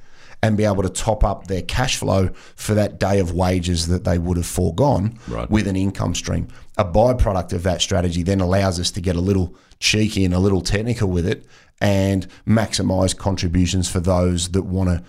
and 0.45 0.59
be 0.59 0.65
able 0.65 0.83
to 0.83 0.91
top 0.91 1.25
up 1.25 1.47
their 1.47 1.63
cash 1.63 1.97
flow 1.97 2.29
for 2.55 2.75
that 2.75 3.01
day 3.01 3.19
of 3.19 3.33
wages 3.33 3.89
that 3.89 4.05
they 4.05 4.19
would 4.19 4.37
have 4.37 4.45
foregone 4.47 5.19
Right. 5.27 5.51
with 5.51 5.67
an 5.67 5.75
income 5.75 6.15
stream. 6.15 6.49
A 6.77 6.85
byproduct 6.85 7.55
of 7.55 7.63
that 7.63 7.81
strategy 7.81 8.23
then 8.23 8.41
allows 8.41 8.79
us 8.79 8.91
to 8.91 9.01
get 9.01 9.17
a 9.17 9.21
little 9.23 9.55
cheeky 9.81 10.23
and 10.23 10.35
a 10.35 10.39
little 10.39 10.61
technical 10.61 11.09
with 11.09 11.27
it 11.27 11.47
and 11.81 12.27
maximize 12.47 13.17
contributions 13.17 13.89
for 13.89 14.01
those 14.01 14.51
that 14.51 14.65
want 14.65 14.91
to 14.91 15.03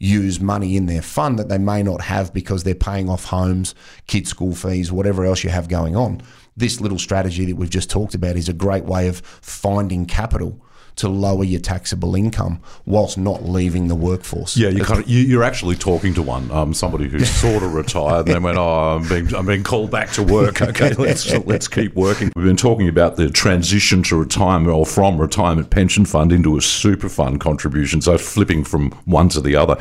use 0.00 0.40
money 0.40 0.76
in 0.76 0.86
their 0.86 1.00
fund 1.02 1.38
that 1.38 1.48
they 1.48 1.58
may 1.58 1.80
not 1.80 2.00
have 2.00 2.34
because 2.34 2.64
they're 2.64 2.74
paying 2.74 3.08
off 3.08 3.26
homes, 3.26 3.72
kids' 4.08 4.30
school 4.30 4.52
fees, 4.52 4.90
whatever 4.90 5.24
else 5.24 5.44
you 5.44 5.50
have 5.50 5.68
going 5.68 5.94
on. 5.94 6.20
This 6.56 6.80
little 6.80 6.98
strategy 6.98 7.44
that 7.44 7.54
we've 7.56 7.70
just 7.70 7.88
talked 7.88 8.14
about 8.16 8.34
is 8.36 8.48
a 8.48 8.52
great 8.52 8.84
way 8.84 9.06
of 9.06 9.18
finding 9.20 10.06
capital 10.06 10.60
to 10.96 11.08
lower 11.08 11.44
your 11.44 11.60
taxable 11.60 12.14
income 12.14 12.60
whilst 12.84 13.18
not 13.18 13.44
leaving 13.44 13.88
the 13.88 13.94
workforce. 13.94 14.56
Yeah, 14.56 14.68
you're, 14.68 14.84
kind 14.84 15.00
of, 15.00 15.08
you, 15.08 15.20
you're 15.20 15.42
actually 15.42 15.76
talking 15.76 16.14
to 16.14 16.22
one, 16.22 16.50
um, 16.50 16.74
somebody 16.74 17.08
who's 17.08 17.30
sort 17.40 17.62
of 17.62 17.74
retired, 17.74 18.26
and 18.26 18.34
then 18.34 18.42
went, 18.42 18.58
"Oh, 18.58 18.96
I'm 18.96 19.08
being, 19.08 19.34
I'm 19.34 19.46
being 19.46 19.62
called 19.64 19.90
back 19.90 20.10
to 20.12 20.22
work. 20.22 20.60
Okay, 20.72 20.94
let's 20.94 21.30
let's 21.44 21.68
keep 21.68 21.94
working." 21.94 22.32
We've 22.36 22.44
been 22.44 22.56
talking 22.56 22.88
about 22.88 23.16
the 23.16 23.30
transition 23.30 24.02
to 24.04 24.16
retirement 24.16 24.74
or 24.74 24.86
from 24.86 25.20
retirement 25.20 25.70
pension 25.70 26.04
fund 26.04 26.32
into 26.32 26.56
a 26.56 26.60
super 26.60 27.08
fund 27.08 27.40
contribution, 27.40 28.00
so 28.00 28.16
flipping 28.16 28.64
from 28.64 28.92
one 29.04 29.28
to 29.30 29.40
the 29.40 29.56
other. 29.56 29.74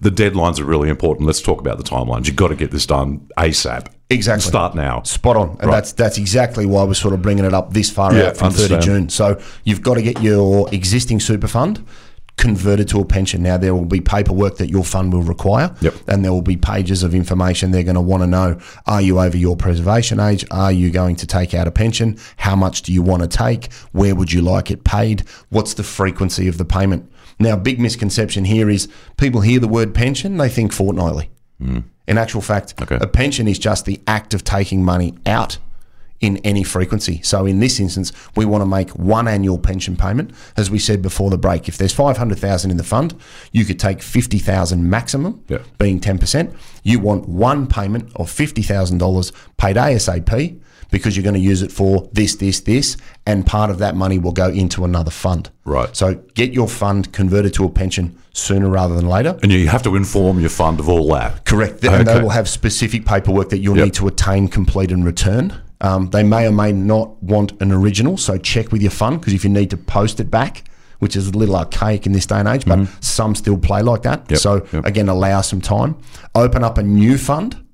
The 0.00 0.10
deadlines 0.10 0.60
are 0.60 0.64
really 0.64 0.88
important. 0.88 1.26
Let's 1.26 1.42
talk 1.42 1.60
about 1.60 1.78
the 1.78 1.84
timelines. 1.84 2.26
You've 2.26 2.36
got 2.36 2.48
to 2.48 2.56
get 2.56 2.70
this 2.70 2.86
done 2.86 3.28
ASAP. 3.36 3.88
Exactly. 4.10 4.48
Start 4.48 4.74
now. 4.74 5.02
Spot 5.02 5.36
on, 5.36 5.56
and 5.60 5.70
that's 5.70 5.92
that's 5.92 6.16
exactly 6.16 6.64
why 6.64 6.82
we're 6.84 6.94
sort 6.94 7.12
of 7.12 7.20
bringing 7.20 7.44
it 7.44 7.52
up 7.52 7.74
this 7.74 7.90
far 7.90 8.14
Yeah, 8.14 8.28
out 8.28 8.36
from 8.38 8.52
30. 8.52 8.78
June. 8.80 9.08
So 9.10 9.38
you've 9.64 9.82
got 9.82 9.94
to 9.94 10.02
get 10.02 10.22
your 10.22 10.72
existing 10.72 11.20
super 11.20 11.46
fund 11.46 11.84
converted 12.38 12.86
to 12.88 13.00
a 13.00 13.04
pension. 13.04 13.42
Now 13.42 13.58
there 13.58 13.74
will 13.74 13.84
be 13.84 14.00
paperwork 14.00 14.58
that 14.58 14.70
your 14.70 14.84
fund 14.84 15.12
will 15.12 15.22
require, 15.24 15.74
Yep. 15.80 15.94
and 16.06 16.24
there 16.24 16.32
will 16.32 16.40
be 16.40 16.56
pages 16.56 17.02
of 17.02 17.12
information 17.14 17.70
they're 17.72 17.82
going 17.82 17.96
to 17.96 18.00
want 18.00 18.22
to 18.22 18.26
know: 18.26 18.58
Are 18.86 19.02
you 19.02 19.20
over 19.20 19.36
your 19.36 19.56
preservation 19.56 20.20
age? 20.20 20.42
Are 20.50 20.72
you 20.72 20.90
going 20.90 21.16
to 21.16 21.26
take 21.26 21.52
out 21.52 21.66
a 21.66 21.70
pension? 21.70 22.16
How 22.38 22.56
much 22.56 22.82
do 22.82 22.94
you 22.94 23.02
want 23.02 23.22
to 23.22 23.28
take? 23.28 23.70
Where 23.92 24.14
would 24.14 24.32
you 24.32 24.40
like 24.40 24.70
it 24.70 24.84
paid? 24.84 25.24
What's 25.50 25.74
the 25.74 25.82
frequency 25.82 26.48
of 26.48 26.56
the 26.56 26.64
payment? 26.64 27.12
Now, 27.38 27.56
big 27.56 27.78
misconception 27.78 28.46
here 28.46 28.70
is 28.70 28.88
people 29.18 29.42
hear 29.42 29.60
the 29.60 29.68
word 29.68 29.94
pension, 29.94 30.38
they 30.38 30.48
think 30.48 30.72
fortnightly. 30.72 31.28
Hmm. 31.60 31.80
In 32.08 32.16
actual 32.18 32.40
fact, 32.40 32.74
Okay. 32.80 32.98
a 33.00 33.06
pension 33.06 33.46
is 33.46 33.58
just 33.58 33.84
the 33.84 34.00
act 34.06 34.32
of 34.34 34.42
taking 34.42 34.82
money 34.82 35.14
out 35.26 35.58
in 36.20 36.38
any 36.38 36.64
frequency. 36.64 37.20
So 37.22 37.46
in 37.46 37.60
this 37.60 37.78
instance, 37.78 38.12
we 38.36 38.44
want 38.44 38.62
to 38.62 38.66
make 38.66 38.90
one 38.90 39.28
annual 39.28 39.58
pension 39.58 39.96
payment. 39.96 40.32
As 40.56 40.70
we 40.70 40.78
said 40.78 41.00
before 41.00 41.30
the 41.30 41.38
break, 41.38 41.68
if 41.68 41.78
there's 41.78 41.92
500,000 41.92 42.70
in 42.70 42.76
the 42.76 42.84
fund, 42.84 43.14
you 43.52 43.64
could 43.64 43.78
take 43.78 44.02
50,000 44.02 44.88
maximum, 44.90 45.42
Yeah. 45.48 45.58
being 45.78 46.00
10%. 46.00 46.52
You 46.82 46.98
want 46.98 47.28
one 47.28 47.66
payment 47.66 48.10
of 48.16 48.30
$50,000 48.30 49.32
paid 49.56 49.76
ASAP 49.76 50.58
because 50.90 51.16
you're 51.16 51.22
going 51.22 51.34
to 51.34 51.40
use 51.40 51.60
it 51.62 51.70
for 51.70 52.08
this, 52.14 52.34
this, 52.36 52.60
this, 52.60 52.96
and 53.26 53.44
part 53.46 53.70
of 53.70 53.78
that 53.78 53.94
money 53.94 54.18
will 54.18 54.32
go 54.32 54.48
into 54.48 54.84
another 54.84 55.10
fund. 55.10 55.50
Right. 55.64 55.94
So 55.94 56.14
get 56.34 56.52
your 56.52 56.66
fund 56.66 57.12
converted 57.12 57.52
to 57.54 57.64
a 57.64 57.68
pension 57.68 58.16
sooner 58.32 58.68
rather 58.68 58.94
than 58.94 59.06
later. 59.06 59.38
And 59.42 59.52
you 59.52 59.68
have 59.68 59.82
to 59.82 59.96
inform 59.96 60.40
your 60.40 60.48
fund 60.48 60.80
of 60.80 60.88
all 60.88 61.06
that. 61.12 61.44
Correct. 61.44 61.84
And 61.84 62.06
they 62.08 62.20
will 62.20 62.30
have 62.30 62.48
specific 62.48 63.04
paperwork 63.04 63.50
that 63.50 63.58
you'll 63.58 63.76
Yep. 63.76 63.84
need 63.84 63.94
to 63.94 64.08
attain, 64.08 64.48
complete, 64.48 64.90
and 64.90 65.04
return. 65.04 65.52
Um, 65.80 66.10
they 66.10 66.22
may 66.22 66.46
or 66.46 66.52
may 66.52 66.72
not 66.72 67.22
want 67.22 67.52
an 67.60 67.70
original, 67.72 68.16
so 68.16 68.36
check 68.36 68.72
with 68.72 68.82
your 68.82 68.90
fund 68.90 69.20
because 69.20 69.32
if 69.32 69.44
you 69.44 69.50
need 69.50 69.70
to 69.70 69.76
post 69.76 70.18
it 70.18 70.30
back, 70.30 70.64
which 70.98 71.14
is 71.14 71.28
a 71.28 71.30
little 71.32 71.54
archaic 71.54 72.04
in 72.06 72.12
this 72.12 72.26
day 72.26 72.38
and 72.40 72.48
age, 72.48 72.64
but 72.64 72.88
some 73.00 73.34
still 73.36 73.56
play 73.56 73.82
like 73.82 74.02
that. 74.02 74.24
Mm-hmm. 74.24 74.32
Yep, 74.32 74.40
So 74.40 74.66
yep. 74.72 74.84
again, 74.84 75.08
allow 75.08 75.40
some 75.42 75.60
time. 75.60 75.96
Open 76.34 76.64
up 76.64 76.78
a 76.78 76.82
new 76.82 77.16
fund. 77.16 77.64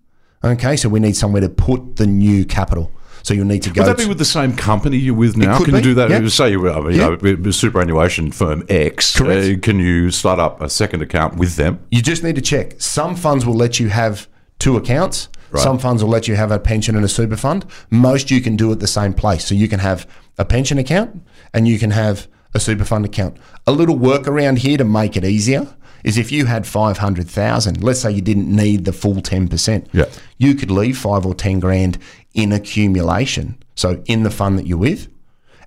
Okay, 0.45 0.77
so 0.77 0.91
we 0.91 1.01
need 1.01 1.17
somewhere 1.17 1.41
to 1.41 1.49
put 1.49 1.97
the 1.97 2.07
new 2.07 2.45
capital. 2.45 2.91
So 3.23 3.33
you'll 3.33 3.47
need 3.47 3.63
to 3.63 3.71
go. 3.71 3.81
Would 3.81 3.89
that 3.89 3.97
be 3.97 4.07
with 4.07 4.19
the 4.19 4.27
same 4.27 4.55
company 4.55 4.99
you're 4.99 5.15
with 5.15 5.39
now? 5.39 5.65
Can 5.65 5.75
you 5.75 5.81
do 5.81 5.95
that? 5.95 6.11
yeah. 6.11 6.29
Say 6.29 6.51
you 6.51 6.61
were, 6.61 6.91
Yeah. 6.91 7.17
you 7.23 7.37
know, 7.39 7.51
superannuation 7.51 8.31
firm 8.31 8.63
X. 8.69 9.17
Correct. 9.17 9.47
uh, 9.57 9.61
can 9.63 9.79
you 9.79 10.11
start 10.11 10.39
up 10.39 10.61
a 10.61 10.69
second 10.69 11.01
account 11.01 11.37
with 11.37 11.57
them? 11.57 11.81
You 11.91 12.03
just 12.03 12.23
need 12.23 12.35
to 12.35 12.43
check. 12.43 12.75
Some 12.83 13.17
funds 13.17 13.47
will 13.47 13.55
let 13.55 13.81
you 13.81 13.89
have 13.89 14.29
two 14.59 14.77
accounts. 14.77 15.31
Some 15.61 15.79
funds 15.79 16.03
will 16.03 16.11
let 16.11 16.29
you 16.29 16.37
have 16.37 16.51
a 16.51 16.59
pension 16.59 16.97
and 16.97 17.05
a 17.05 17.09
super 17.09 17.37
fund. 17.37 17.65
Most 17.91 18.31
you 18.31 18.41
can 18.41 18.57
do 18.57 18.73
at 18.73 18.81
the 18.81 18.87
same 18.87 19.13
place. 19.13 19.45
So 19.45 19.55
you 19.55 19.69
can 19.69 19.81
have 19.81 20.09
a 20.39 20.45
pension 20.45 20.79
account 20.79 21.23
and 21.53 21.69
you 21.69 21.79
can 21.79 21.91
have 21.93 22.27
a 22.55 22.61
super 22.61 22.85
fund 22.85 23.05
account. 23.05 23.37
A 23.67 23.73
little 23.73 23.97
workaround 23.97 24.59
here 24.59 24.77
to 24.79 24.85
make 24.85 25.17
it 25.17 25.25
easier 25.25 25.75
is 26.05 26.19
if 26.19 26.31
you 26.31 26.47
had 26.47 26.67
500,000, 26.67 27.83
let's 27.83 28.01
say 28.01 28.13
you 28.13 28.21
didn't 28.21 28.55
need 28.55 28.85
the 28.85 28.93
full 28.93 29.17
10%. 29.17 29.87
Yeah. 29.93 30.05
You 30.39 30.55
could 30.55 30.71
leave 30.71 30.99
5 30.99 31.25
or 31.25 31.35
10 31.35 31.61
grand 31.61 31.99
in 32.35 32.53
accumulation. 32.53 33.57
So 33.75 34.03
in 34.07 34.23
the 34.23 34.31
fund 34.31 34.59
that 34.59 34.67
you're 34.67 34.79
with 34.79 35.09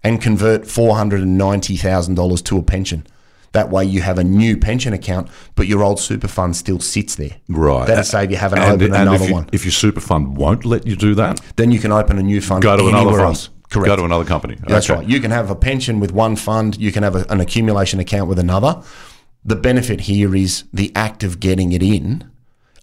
and 0.03 0.22
convert 0.22 0.63
$490,000 0.63 2.44
to 2.46 2.58
a 2.58 2.63
pension. 2.63 3.08
That 3.57 3.69
way 3.71 3.83
you 3.85 4.01
have 4.03 4.19
a 4.19 4.23
new 4.23 4.55
pension 4.55 4.93
account, 4.93 5.29
but 5.55 5.65
your 5.65 5.81
old 5.83 5.99
super 5.99 6.27
fund 6.27 6.55
still 6.55 6.79
sits 6.79 7.15
there. 7.15 7.35
Right. 7.49 7.87
That'll 7.87 8.03
save 8.03 8.29
you 8.29 8.37
having 8.37 8.57
to 8.59 8.65
And, 8.65 8.73
open 8.81 8.93
and 8.93 9.01
another 9.09 9.23
if, 9.23 9.29
you, 9.29 9.33
one. 9.33 9.49
if 9.51 9.65
your 9.65 9.71
super 9.71 9.99
fund 9.99 10.37
won't 10.37 10.63
let 10.63 10.85
you 10.85 10.95
do 10.95 11.15
that, 11.15 11.41
Then 11.55 11.71
you 11.71 11.79
can 11.79 11.91
open 11.91 12.19
a 12.19 12.23
new 12.23 12.39
fund 12.39 12.61
go 12.61 12.77
to 12.77 12.87
another 12.87 13.11
fund. 13.11 13.21
else. 13.23 13.49
Correct. 13.71 13.87
Go 13.87 13.95
to 13.95 14.05
another 14.05 14.25
company. 14.25 14.57
That's 14.67 14.87
Okay. 14.89 14.99
right. 14.99 15.09
You 15.09 15.19
can 15.19 15.31
have 15.31 15.49
a 15.49 15.55
pension 15.55 15.99
with 15.99 16.11
one 16.11 16.35
fund. 16.35 16.77
You 16.77 16.91
can 16.91 17.01
have 17.03 17.15
a, 17.15 17.25
an 17.29 17.41
accumulation 17.41 17.99
account 17.99 18.29
with 18.29 18.37
another. 18.39 18.81
The 19.43 19.55
benefit 19.55 20.01
here 20.01 20.35
is 20.35 20.63
the 20.71 20.91
act 20.95 21.23
of 21.23 21.39
getting 21.39 21.71
it 21.71 21.81
in 21.81 22.29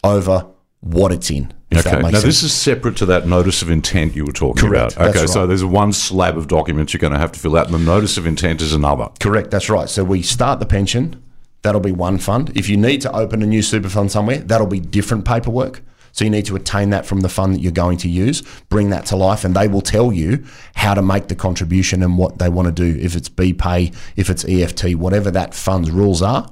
over 0.02 0.46
what 0.84 1.10
it's 1.12 1.30
in. 1.30 1.50
If 1.70 1.80
Okay. 1.80 1.90
that 1.96 2.02
makes 2.02 2.12
Now, 2.12 2.18
sense. 2.20 2.24
this 2.24 2.42
is 2.42 2.52
separate 2.52 2.94
to 2.98 3.06
that 3.06 3.26
notice 3.26 3.62
of 3.62 3.70
intent 3.70 4.14
you 4.14 4.24
were 4.24 4.32
talking 4.32 4.68
Correct. 4.68 4.94
about. 4.96 5.08
Okay, 5.08 5.20
That's 5.20 5.32
so 5.32 5.46
there's 5.46 5.64
one 5.64 5.92
slab 5.92 6.36
of 6.36 6.46
documents 6.46 6.92
you're 6.92 7.00
going 7.00 7.14
to 7.14 7.18
have 7.18 7.32
to 7.32 7.40
fill 7.40 7.56
out, 7.56 7.66
and 7.66 7.74
the 7.74 7.78
notice 7.78 8.18
of 8.18 8.26
intent 8.26 8.60
is 8.60 8.74
another. 8.74 9.08
Correct, 9.18 9.50
that's 9.50 9.70
right. 9.70 9.88
So 9.88 10.04
we 10.04 10.20
start 10.22 10.60
the 10.60 10.66
pension, 10.66 11.22
that'll 11.62 11.80
be 11.80 11.90
one 11.90 12.18
fund. 12.18 12.52
If 12.54 12.68
you 12.68 12.76
need 12.76 13.00
to 13.00 13.12
open 13.12 13.42
a 13.42 13.46
new 13.46 13.62
super 13.62 13.88
fund 13.88 14.12
somewhere, 14.12 14.38
that'll 14.38 14.66
be 14.66 14.78
different 14.78 15.24
paperwork. 15.24 15.80
So 16.12 16.24
you 16.24 16.30
need 16.30 16.44
to 16.46 16.54
attain 16.54 16.90
that 16.90 17.06
from 17.06 17.20
the 17.22 17.28
fund 17.28 17.54
that 17.54 17.60
you're 17.60 17.72
going 17.72 17.96
to 17.98 18.08
use, 18.08 18.42
bring 18.68 18.90
that 18.90 19.06
to 19.06 19.16
life, 19.16 19.42
and 19.44 19.56
they 19.56 19.66
will 19.66 19.80
tell 19.80 20.12
you 20.12 20.44
how 20.76 20.94
to 20.94 21.02
make 21.02 21.26
the 21.26 21.34
contribution 21.34 22.02
and 22.04 22.18
what 22.18 22.38
they 22.38 22.48
want 22.48 22.66
to 22.66 22.72
do. 22.72 23.00
If 23.02 23.16
it's 23.16 23.28
BPay, 23.28 23.92
if 24.14 24.30
it's 24.30 24.44
EFT, 24.44 24.94
whatever 24.94 25.30
that 25.32 25.54
fund's 25.54 25.90
rules 25.90 26.22
are, 26.22 26.48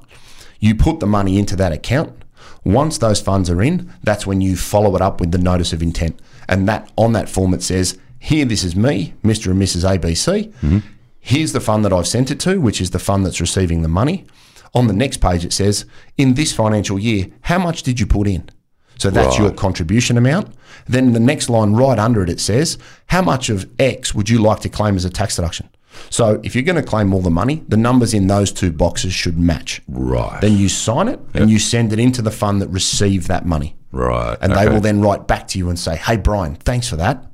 you 0.59 0.75
put 0.75 0.99
the 0.99 1.07
money 1.07 1.37
into 1.39 1.55
that 1.55 1.71
account. 1.71 2.11
Once 2.63 2.97
those 2.97 3.19
funds 3.21 3.49
are 3.49 3.61
in, 3.61 3.91
that's 4.03 4.25
when 4.25 4.41
you 4.41 4.55
follow 4.55 4.95
it 4.95 5.01
up 5.01 5.19
with 5.19 5.31
the 5.31 5.37
notice 5.37 5.73
of 5.73 5.81
intent. 5.81 6.19
And 6.47 6.67
that 6.67 6.91
on 6.97 7.13
that 7.13 7.29
form 7.29 7.53
it 7.53 7.63
says, 7.63 7.97
here 8.19 8.45
this 8.45 8.63
is 8.63 8.75
me, 8.75 9.13
Mr. 9.23 9.51
and 9.51 9.61
Mrs. 9.61 9.83
ABC. 9.83 10.51
Mm-hmm. 10.51 10.79
Here's 11.19 11.53
the 11.53 11.59
fund 11.59 11.83
that 11.85 11.93
I've 11.93 12.07
sent 12.07 12.31
it 12.31 12.39
to, 12.41 12.59
which 12.59 12.81
is 12.81 12.91
the 12.91 12.99
fund 12.99 13.25
that's 13.25 13.41
receiving 13.41 13.81
the 13.81 13.87
money. 13.87 14.25
On 14.73 14.87
the 14.87 14.93
next 14.93 15.17
page 15.17 15.45
it 15.45 15.53
says, 15.53 15.85
in 16.17 16.33
this 16.33 16.53
financial 16.53 16.97
year, 16.97 17.27
how 17.41 17.59
much 17.59 17.83
did 17.83 17.99
you 17.99 18.05
put 18.05 18.27
in? 18.27 18.49
So 18.97 19.09
that's 19.09 19.37
your 19.37 19.51
contribution 19.51 20.17
amount. 20.17 20.53
Then 20.85 21.13
the 21.13 21.19
next 21.19 21.49
line 21.49 21.73
right 21.73 21.99
under 21.99 22.23
it, 22.23 22.29
it 22.29 22.39
says, 22.39 22.77
how 23.07 23.21
much 23.21 23.49
of 23.49 23.69
X 23.79 24.15
would 24.15 24.29
you 24.29 24.39
like 24.39 24.61
to 24.61 24.69
claim 24.69 24.95
as 24.95 25.05
a 25.05 25.09
tax 25.09 25.35
deduction? 25.35 25.69
So 26.09 26.39
if 26.43 26.55
you're 26.55 26.63
going 26.63 26.81
to 26.81 26.87
claim 26.87 27.13
all 27.13 27.21
the 27.21 27.29
money, 27.31 27.63
the 27.67 27.77
numbers 27.77 28.13
in 28.13 28.27
those 28.27 28.51
two 28.51 28.71
boxes 28.71 29.13
should 29.13 29.37
match. 29.37 29.81
Right. 29.87 30.39
Then 30.41 30.57
you 30.57 30.69
sign 30.69 31.07
it 31.07 31.19
and 31.33 31.49
you 31.49 31.59
send 31.59 31.93
it 31.93 31.99
into 31.99 32.21
the 32.21 32.31
fund 32.31 32.61
that 32.61 32.67
received 32.69 33.27
that 33.27 33.45
money. 33.45 33.75
Right. 33.91 34.37
And 34.41 34.53
they 34.55 34.67
will 34.67 34.81
then 34.81 35.01
write 35.01 35.27
back 35.27 35.47
to 35.49 35.57
you 35.59 35.69
and 35.69 35.77
say, 35.77 35.95
hey, 35.95 36.17
Brian, 36.17 36.55
thanks 36.55 36.87
for 36.89 36.95
that. 36.97 37.25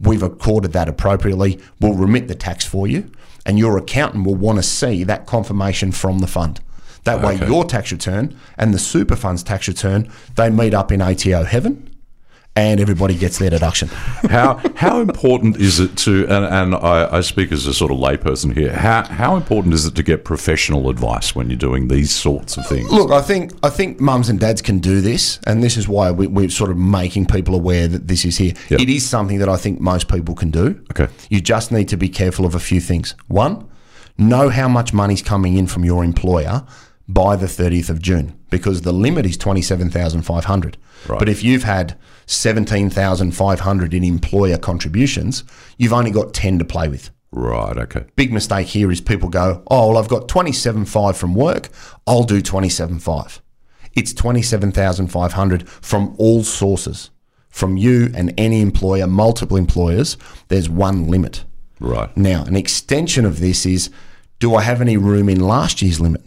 We've 0.00 0.22
accorded 0.22 0.72
that 0.72 0.88
appropriately. 0.88 1.60
We'll 1.80 1.94
remit 1.94 2.28
the 2.28 2.34
tax 2.34 2.64
for 2.64 2.86
you. 2.86 3.10
And 3.46 3.58
your 3.58 3.76
accountant 3.76 4.24
will 4.24 4.34
want 4.36 4.58
to 4.58 4.62
see 4.62 5.04
that 5.04 5.26
confirmation 5.26 5.92
from 5.92 6.20
the 6.20 6.26
fund. 6.26 6.60
That 7.04 7.22
way, 7.22 7.34
Okay. 7.34 7.46
your 7.48 7.64
tax 7.64 7.90
return 7.90 8.36
and 8.56 8.72
the 8.72 8.78
super 8.78 9.16
fund's 9.16 9.42
tax 9.42 9.66
return, 9.66 10.08
they 10.36 10.50
meet 10.50 10.74
up 10.74 10.92
in 10.92 11.02
ATO 11.02 11.44
heaven 11.44 11.88
and 12.54 12.80
everybody 12.80 13.16
gets 13.16 13.38
their 13.38 13.50
deduction. 13.50 13.88
how 14.28 14.60
how 14.76 15.00
important 15.00 15.56
is 15.56 15.80
it 15.80 15.96
to 15.96 16.26
and, 16.28 16.44
and 16.44 16.74
I, 16.74 17.16
I 17.16 17.20
speak 17.20 17.50
as 17.52 17.66
a 17.66 17.74
sort 17.74 17.90
of 17.90 17.98
layperson 17.98 18.54
here 18.54 18.72
how 18.72 19.04
how 19.04 19.36
important 19.36 19.74
is 19.74 19.86
it 19.86 19.94
to 19.94 20.02
get 20.02 20.24
professional 20.24 20.90
advice 20.90 21.34
when 21.34 21.48
you're 21.48 21.56
doing 21.56 21.88
these 21.88 22.10
sorts 22.10 22.56
of 22.56 22.66
things 22.66 22.90
Look, 22.92 23.10
I 23.10 23.22
think 23.22 23.52
I 23.62 23.70
think 23.70 24.00
mums 24.00 24.28
and 24.28 24.38
dads 24.38 24.60
can 24.62 24.78
do 24.78 25.00
this, 25.00 25.38
and 25.46 25.62
this 25.62 25.76
is 25.76 25.88
why 25.88 26.10
we, 26.10 26.26
we're 26.26 26.50
sort 26.50 26.70
of 26.70 26.76
making 26.76 27.26
people 27.26 27.54
aware 27.54 27.88
that 27.88 28.08
this 28.08 28.24
is 28.24 28.36
here. 28.36 28.52
Yep. 28.68 28.80
It 28.80 28.88
is 28.90 29.08
something 29.08 29.38
that 29.38 29.48
I 29.48 29.56
think 29.56 29.80
most 29.80 30.08
people 30.08 30.34
can 30.34 30.50
do. 30.50 30.84
Okay. 30.90 31.08
You 31.30 31.40
just 31.40 31.72
need 31.72 31.88
to 31.88 31.96
be 31.96 32.08
careful 32.08 32.44
of 32.44 32.54
a 32.54 32.60
few 32.60 32.80
things. 32.80 33.14
One, 33.28 33.68
know 34.18 34.48
how 34.50 34.68
much 34.68 34.92
money's 34.92 35.22
coming 35.22 35.56
in 35.56 35.66
from 35.66 35.84
your 35.84 36.04
employer 36.04 36.66
by 37.12 37.36
the 37.36 37.46
30th 37.46 37.90
of 37.90 38.00
June, 38.00 38.38
because 38.50 38.82
the 38.82 38.92
limit 38.92 39.26
is 39.26 39.36
27,500. 39.36 40.76
Right. 41.08 41.18
But 41.18 41.28
if 41.28 41.42
you've 41.42 41.64
had 41.64 41.98
17,500 42.26 43.94
in 43.94 44.04
employer 44.04 44.58
contributions, 44.58 45.44
you've 45.76 45.92
only 45.92 46.10
got 46.10 46.32
10 46.32 46.58
to 46.58 46.64
play 46.64 46.88
with 46.88 47.10
right 47.34 47.78
okay 47.78 48.04
big 48.14 48.30
mistake 48.30 48.66
here 48.66 48.92
is 48.92 49.00
people 49.00 49.28
go, 49.30 49.62
oh, 49.70 49.88
well, 49.88 49.98
I've 49.98 50.08
got 50.08 50.28
27.5 50.28 51.16
from 51.16 51.34
work. 51.34 51.70
I'll 52.06 52.24
do 52.24 52.42
27.5. 52.42 53.40
It's 53.94 54.12
27,500 54.12 55.68
from 55.68 56.14
all 56.18 56.42
sources. 56.44 57.10
From 57.48 57.76
you 57.76 58.10
and 58.14 58.32
any 58.38 58.60
employer, 58.62 59.06
multiple 59.06 59.56
employers, 59.56 60.16
there's 60.48 60.68
one 60.68 61.08
limit. 61.08 61.44
right 61.80 62.14
Now, 62.16 62.44
an 62.44 62.56
extension 62.56 63.24
of 63.24 63.40
this 63.40 63.66
is 63.66 63.90
do 64.38 64.54
I 64.54 64.62
have 64.62 64.80
any 64.80 64.96
room 64.96 65.28
in 65.28 65.40
last 65.40 65.82
year's 65.82 66.00
limit 66.00 66.22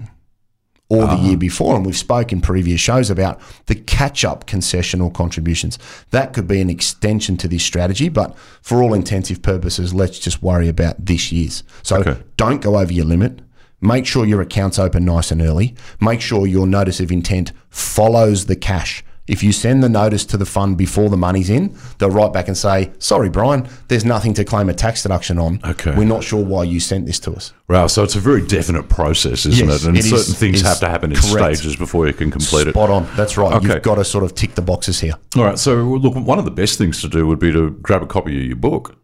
or 0.90 1.08
the 1.08 1.16
year 1.16 1.36
ah. 1.36 1.38
before? 1.38 1.76
And 1.76 1.86
we've 1.86 1.98
spoken 1.98 2.38
in 2.38 2.42
previous 2.42 2.82
shows 2.82 3.10
about 3.10 3.40
the 3.68 3.76
catch 3.76 4.26
up 4.26 4.46
concessional 4.46 5.14
contributions. 5.14 5.80
That 6.12 6.34
could 6.34 6.48
be 6.48 6.62
an 6.62 6.70
extension 6.70 7.38
to 7.38 7.48
this 7.48 7.64
strategy, 7.64 8.10
but 8.10 8.38
for 8.62 8.84
all 8.84 8.94
intensive 8.94 9.42
purposes, 9.42 9.94
let's 9.94 10.20
just 10.20 10.44
worry 10.44 10.68
about 10.68 11.06
this 11.06 11.32
year's. 11.32 11.64
So 11.84 11.98
Okay. 11.98 12.18
don't 12.38 12.62
go 12.62 12.78
over 12.78 12.92
your 12.92 13.06
limit. 13.06 13.40
Make 13.82 14.06
sure 14.06 14.26
your 14.26 14.42
account's 14.42 14.80
open 14.80 15.06
nice 15.06 15.32
and 15.32 15.42
early. 15.42 15.76
Make 16.02 16.20
sure 16.20 16.48
your 16.48 16.66
notice 16.66 17.00
of 17.00 17.12
intent 17.12 17.52
follows 17.70 18.48
the 18.48 18.56
cash. 18.56 19.04
If 19.28 19.42
you 19.42 19.52
send 19.52 19.82
the 19.82 19.90
notice 19.90 20.24
to 20.26 20.38
the 20.38 20.46
fund 20.46 20.78
before 20.78 21.10
the 21.10 21.18
money's 21.18 21.50
in, 21.50 21.76
they'll 21.98 22.12
write 22.12 22.32
back 22.32 22.48
and 22.48 22.56
say, 22.56 22.92
Sorry, 23.00 23.30
Brian, 23.30 23.68
there's 23.88 24.06
nothing 24.06 24.34
to 24.36 24.44
claim 24.46 24.70
a 24.70 24.74
tax 24.74 25.02
deduction 25.04 25.40
on. 25.40 25.60
Okay. 25.66 25.96
We're 25.96 26.04
not 26.06 26.24
sure 26.24 26.44
why 26.46 26.64
you 26.66 26.80
sent 26.80 27.06
this 27.08 27.20
to 27.22 27.32
us. 27.32 27.52
wow 27.68 27.88
so 27.88 28.04
it's 28.04 28.16
a 28.16 28.20
very 28.20 28.46
definite 28.46 28.88
process 28.90 29.46
isn't 29.48 29.68
Yes, 29.68 29.84
it 29.84 29.88
and 29.88 29.98
it 29.98 30.06
is- 30.06 30.12
certain 30.12 30.36
things 30.36 30.62
have 30.62 30.80
to 30.80 30.90
happen 30.90 31.12
in 31.12 31.18
correct. 31.18 31.58
stages 31.58 31.76
before 31.76 32.06
you 32.08 32.14
can 32.14 32.30
complete 32.30 32.68
it 32.68 32.74
Spot 32.74 32.90
on. 32.92 33.08
That's 33.16 33.36
right. 33.38 33.54
Okay. 33.54 33.68
You've 33.74 33.82
got 33.82 33.96
to 33.96 34.06
sort 34.06 34.24
of 34.24 34.36
tick 34.36 34.54
the 34.56 34.62
boxes 34.62 35.00
here. 35.00 35.14
all 35.36 35.44
right 35.44 35.58
so 35.58 35.74
look 35.76 36.14
one 36.16 36.38
of 36.38 36.46
the 36.46 36.52
best 36.52 36.78
things 36.78 37.02
to 37.02 37.08
do 37.08 37.26
would 37.26 37.40
be 37.40 37.52
to 37.52 37.72
grab 37.82 38.04
a 38.04 38.08
copy 38.08 38.38
of 38.40 38.46
your 38.46 38.56
book 38.58 38.96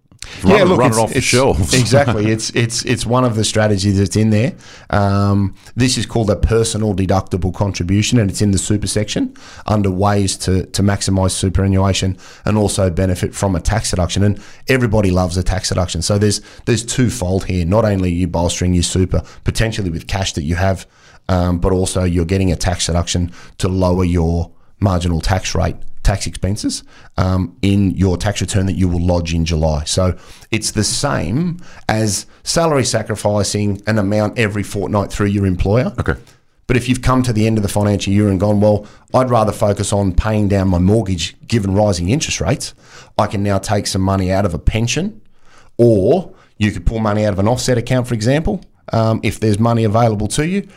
run, 0.43 0.61
it, 0.61 0.75
run 0.75 0.91
it 0.91 0.97
off 0.97 1.13
the 1.13 1.21
shelves 1.21 1.73
exactly. 1.79 2.27
It's 2.27 2.49
it's 2.51 2.83
it's 2.85 3.05
one 3.05 3.23
of 3.23 3.35
the 3.35 3.43
strategies 3.43 3.97
that's 3.97 4.15
in 4.15 4.29
there. 4.29 4.55
Um, 4.89 5.55
this 5.75 5.97
is 5.97 6.05
called 6.05 6.29
a 6.29 6.35
personal 6.35 6.93
deductible 6.95 7.53
contribution, 7.53 8.19
and 8.19 8.29
it's 8.29 8.41
in 8.41 8.51
the 8.51 8.57
super 8.57 8.87
section 8.87 9.35
under 9.65 9.91
ways 9.91 10.37
to 10.37 10.65
to 10.67 10.81
maximise 10.81 11.31
superannuation 11.31 12.17
and 12.45 12.57
also 12.57 12.89
benefit 12.89 13.33
from 13.33 13.55
a 13.55 13.59
tax 13.59 13.91
deduction. 13.91 14.23
And 14.23 14.41
everybody 14.67 15.11
loves 15.11 15.37
a 15.37 15.43
tax 15.43 15.69
deduction. 15.69 16.01
So 16.01 16.17
there's 16.17 16.41
there's 16.65 16.85
twofold 16.85 17.45
here. 17.45 17.65
Not 17.65 17.85
only 17.85 18.09
are 18.09 18.15
you 18.15 18.27
bolstering 18.27 18.73
your 18.73 18.83
super 18.83 19.23
potentially 19.43 19.89
with 19.89 20.07
cash 20.07 20.33
that 20.33 20.43
you 20.43 20.55
have, 20.55 20.87
um, 21.29 21.59
but 21.59 21.71
also 21.71 22.03
you're 22.03 22.25
getting 22.25 22.51
a 22.51 22.55
tax 22.55 22.87
deduction 22.87 23.31
to 23.57 23.67
lower 23.67 24.03
your 24.03 24.51
marginal 24.79 25.21
tax 25.21 25.53
rate 25.53 25.75
tax 26.03 26.27
expenses 26.27 26.83
um, 27.17 27.55
in 27.61 27.91
your 27.91 28.17
tax 28.17 28.41
return 28.41 28.65
that 28.65 28.73
you 28.73 28.87
will 28.87 29.01
lodge 29.01 29.33
in 29.33 29.45
July. 29.45 29.83
So 29.83 30.17
it's 30.49 30.71
the 30.71 30.83
same 30.83 31.57
as 31.87 32.25
salary 32.43 32.85
sacrificing 32.85 33.81
an 33.87 33.99
amount 33.99 34.39
every 34.39 34.63
fortnight 34.63 35.11
through 35.11 35.27
your 35.27 35.45
employer. 35.45 35.93
okay 35.99 36.15
But 36.67 36.77
if 36.77 36.87
you've 36.87 37.01
come 37.01 37.21
to 37.23 37.33
the 37.33 37.45
end 37.45 37.57
of 37.57 37.63
the 37.63 37.69
financial 37.69 38.13
year 38.13 38.29
and 38.29 38.39
gone, 38.39 38.61
well, 38.61 38.87
I'd 39.13 39.29
rather 39.29 39.51
focus 39.51 39.91
on 39.93 40.13
paying 40.13 40.47
down 40.47 40.69
my 40.69 40.79
mortgage 40.79 41.35
given 41.47 41.73
rising 41.73 42.09
interest 42.09 42.41
rates, 42.41 42.73
I 43.17 43.27
can 43.27 43.43
now 43.43 43.59
take 43.59 43.87
some 43.87 44.01
money 44.01 44.31
out 44.31 44.45
of 44.45 44.53
a 44.53 44.59
pension, 44.59 45.21
or 45.77 46.33
you 46.57 46.71
could 46.71 46.85
pull 46.85 46.99
money 46.99 47.25
out 47.25 47.33
of 47.33 47.39
an 47.39 47.47
offset 47.47 47.77
account, 47.77 48.07
for 48.07 48.13
example, 48.13 48.63
um, 48.93 49.19
if 49.23 49.39
there's 49.39 49.59
money 49.59 49.83
available 49.83 50.27
to 50.29 50.47
you. 50.47 50.67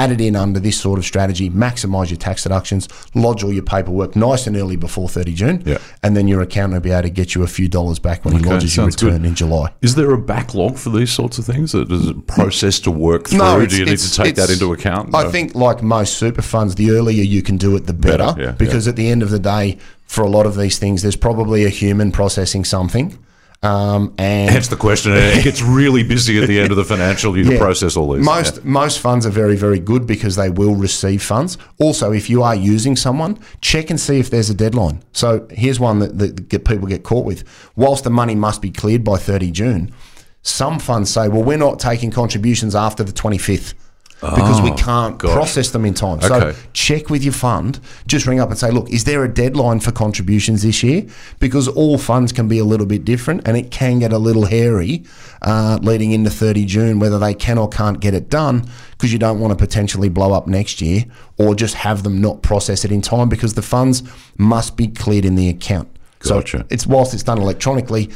Add 0.00 0.10
it 0.10 0.20
in 0.20 0.34
under 0.34 0.58
this 0.58 0.80
sort 0.80 0.98
of 0.98 1.04
strategy, 1.04 1.50
maximise 1.50 2.08
your 2.08 2.16
tax 2.16 2.42
deductions, 2.44 2.88
lodge 3.14 3.44
all 3.44 3.52
your 3.52 3.62
paperwork 3.62 4.16
nice 4.16 4.46
and 4.46 4.56
early 4.56 4.76
before 4.76 5.08
30 5.10 5.34
June, 5.34 5.62
Yeah. 5.66 5.76
and 6.02 6.16
then 6.16 6.26
your 6.26 6.40
accountant 6.40 6.72
will 6.82 6.88
be 6.88 6.90
able 6.90 7.02
to 7.02 7.10
get 7.10 7.34
you 7.34 7.42
a 7.42 7.46
few 7.46 7.68
dollars 7.68 7.98
back 7.98 8.24
when 8.24 8.32
he 8.34 8.40
Okay, 8.40 8.48
lodges 8.50 8.74
your 8.74 8.84
sounds 8.84 8.96
good. 8.96 9.06
return 9.12 9.24
in 9.26 9.34
July. 9.34 9.72
Is 9.82 9.94
there 9.96 10.10
a 10.12 10.18
backlog 10.18 10.78
for 10.78 10.88
these 10.88 11.10
sorts 11.10 11.36
of 11.38 11.44
things? 11.44 11.74
Is 11.74 12.06
it 12.08 12.16
a 12.16 12.20
process 12.20 12.80
to 12.80 12.90
work 12.90 13.28
through? 13.28 13.38
No, 13.38 13.66
Do 13.66 13.76
you 13.76 13.84
need 13.84 13.98
to 13.98 14.12
take 14.12 14.36
that 14.36 14.48
into 14.48 14.72
account? 14.72 15.14
I 15.14 15.30
think, 15.30 15.54
like 15.54 15.82
most 15.82 16.14
super 16.16 16.42
funds, 16.42 16.76
the 16.76 16.90
earlier 16.92 17.22
you 17.22 17.42
can 17.42 17.58
do 17.58 17.76
it, 17.76 17.86
the 17.86 17.92
better. 17.92 18.10
Better, 18.32 18.42
yeah, 18.42 18.50
because 18.52 18.88
at 18.88 18.96
the 18.96 19.08
end 19.10 19.22
of 19.22 19.28
the 19.30 19.38
day, 19.38 19.76
for 20.06 20.22
a 20.24 20.30
lot 20.30 20.46
of 20.46 20.56
these 20.56 20.78
things, 20.78 21.02
there's 21.02 21.14
probably 21.16 21.64
a 21.64 21.68
human 21.68 22.10
processing 22.10 22.64
something. 22.64 23.18
Um, 23.62 24.14
and 24.16 24.50
Hence 24.50 24.68
the 24.68 24.76
question. 24.76 25.12
It 25.12 25.44
gets 25.44 25.60
really 25.60 26.02
busy 26.02 26.40
at 26.40 26.48
the 26.48 26.58
end 26.58 26.70
of 26.70 26.78
the 26.78 26.84
financial 26.84 27.36
year 27.36 27.50
to 27.50 27.58
process 27.64 27.94
all 27.94 28.12
these. 28.12 28.24
Most 28.24 28.64
most 28.64 29.00
funds 29.00 29.26
are 29.26 29.30
very 29.30 29.54
very 29.54 29.78
good 29.78 30.06
because 30.06 30.36
they 30.36 30.48
will 30.48 30.74
receive 30.74 31.22
funds. 31.22 31.58
Also, 31.78 32.10
if 32.10 32.30
you 32.30 32.42
are 32.42 32.54
using 32.54 32.96
someone, 32.96 33.38
check 33.60 33.90
and 33.90 34.00
see 34.00 34.18
if 34.18 34.30
there's 34.30 34.48
a 34.48 34.54
deadline. 34.54 35.02
So 35.12 35.46
here's 35.50 35.78
one 35.78 35.98
that, 35.98 36.16
that 36.18 36.48
get, 36.48 36.64
people 36.64 36.88
get 36.88 37.02
caught 37.02 37.26
with. 37.26 37.44
Whilst 37.76 38.04
the 38.04 38.10
money 38.10 38.34
must 38.34 38.62
be 38.62 38.70
cleared 38.70 39.04
by 39.04 39.18
30 39.18 39.50
June, 39.50 39.92
some 40.40 40.78
funds 40.78 41.10
say, 41.10 41.28
"Well, 41.28 41.42
we're 41.42 41.58
not 41.58 41.78
taking 41.78 42.10
contributions 42.10 42.74
after 42.74 43.04
the 43.04 43.12
25th." 43.12 43.74
Because 44.20 44.60
we 44.60 44.70
can't 44.72 45.16
gosh. 45.16 45.32
process 45.32 45.70
them 45.70 45.86
in 45.86 45.94
time. 45.94 46.20
So 46.20 46.54
check 46.74 47.08
with 47.08 47.24
your 47.24 47.32
fund. 47.32 47.80
Just 48.06 48.26
ring 48.26 48.38
up 48.38 48.50
and 48.50 48.58
say, 48.58 48.70
look, 48.70 48.90
is 48.90 49.04
there 49.04 49.24
a 49.24 49.32
deadline 49.32 49.80
for 49.80 49.92
contributions 49.92 50.62
this 50.62 50.82
year? 50.82 51.06
Because 51.38 51.68
all 51.68 51.96
funds 51.96 52.30
can 52.30 52.46
be 52.46 52.58
a 52.58 52.64
little 52.64 52.84
bit 52.84 53.06
different 53.06 53.48
and 53.48 53.56
it 53.56 53.70
can 53.70 53.98
get 53.98 54.12
a 54.12 54.18
little 54.18 54.44
hairy 54.44 55.04
uh, 55.40 55.78
leading 55.80 56.12
into 56.12 56.28
30 56.28 56.66
June, 56.66 56.98
whether 56.98 57.18
they 57.18 57.32
can 57.32 57.56
or 57.56 57.68
can't 57.68 58.00
get 58.00 58.12
it 58.12 58.28
done 58.28 58.68
because 58.92 59.10
you 59.10 59.18
don't 59.18 59.40
want 59.40 59.50
to 59.50 59.56
potentially 59.56 60.10
blow 60.10 60.34
up 60.34 60.46
next 60.46 60.82
year 60.82 61.06
or 61.38 61.54
just 61.54 61.74
have 61.74 62.02
them 62.02 62.20
not 62.20 62.42
process 62.42 62.84
it 62.84 62.92
in 62.92 63.00
time 63.00 63.30
because 63.30 63.54
the 63.54 63.62
funds 63.62 64.02
must 64.36 64.76
be 64.76 64.86
cleared 64.86 65.24
in 65.24 65.34
the 65.34 65.48
account. 65.48 65.88
Gotcha. 66.18 66.58
So 66.58 66.66
it's 66.68 66.86
whilst 66.86 67.14
it's 67.14 67.22
done 67.22 67.38
electronically, 67.38 68.10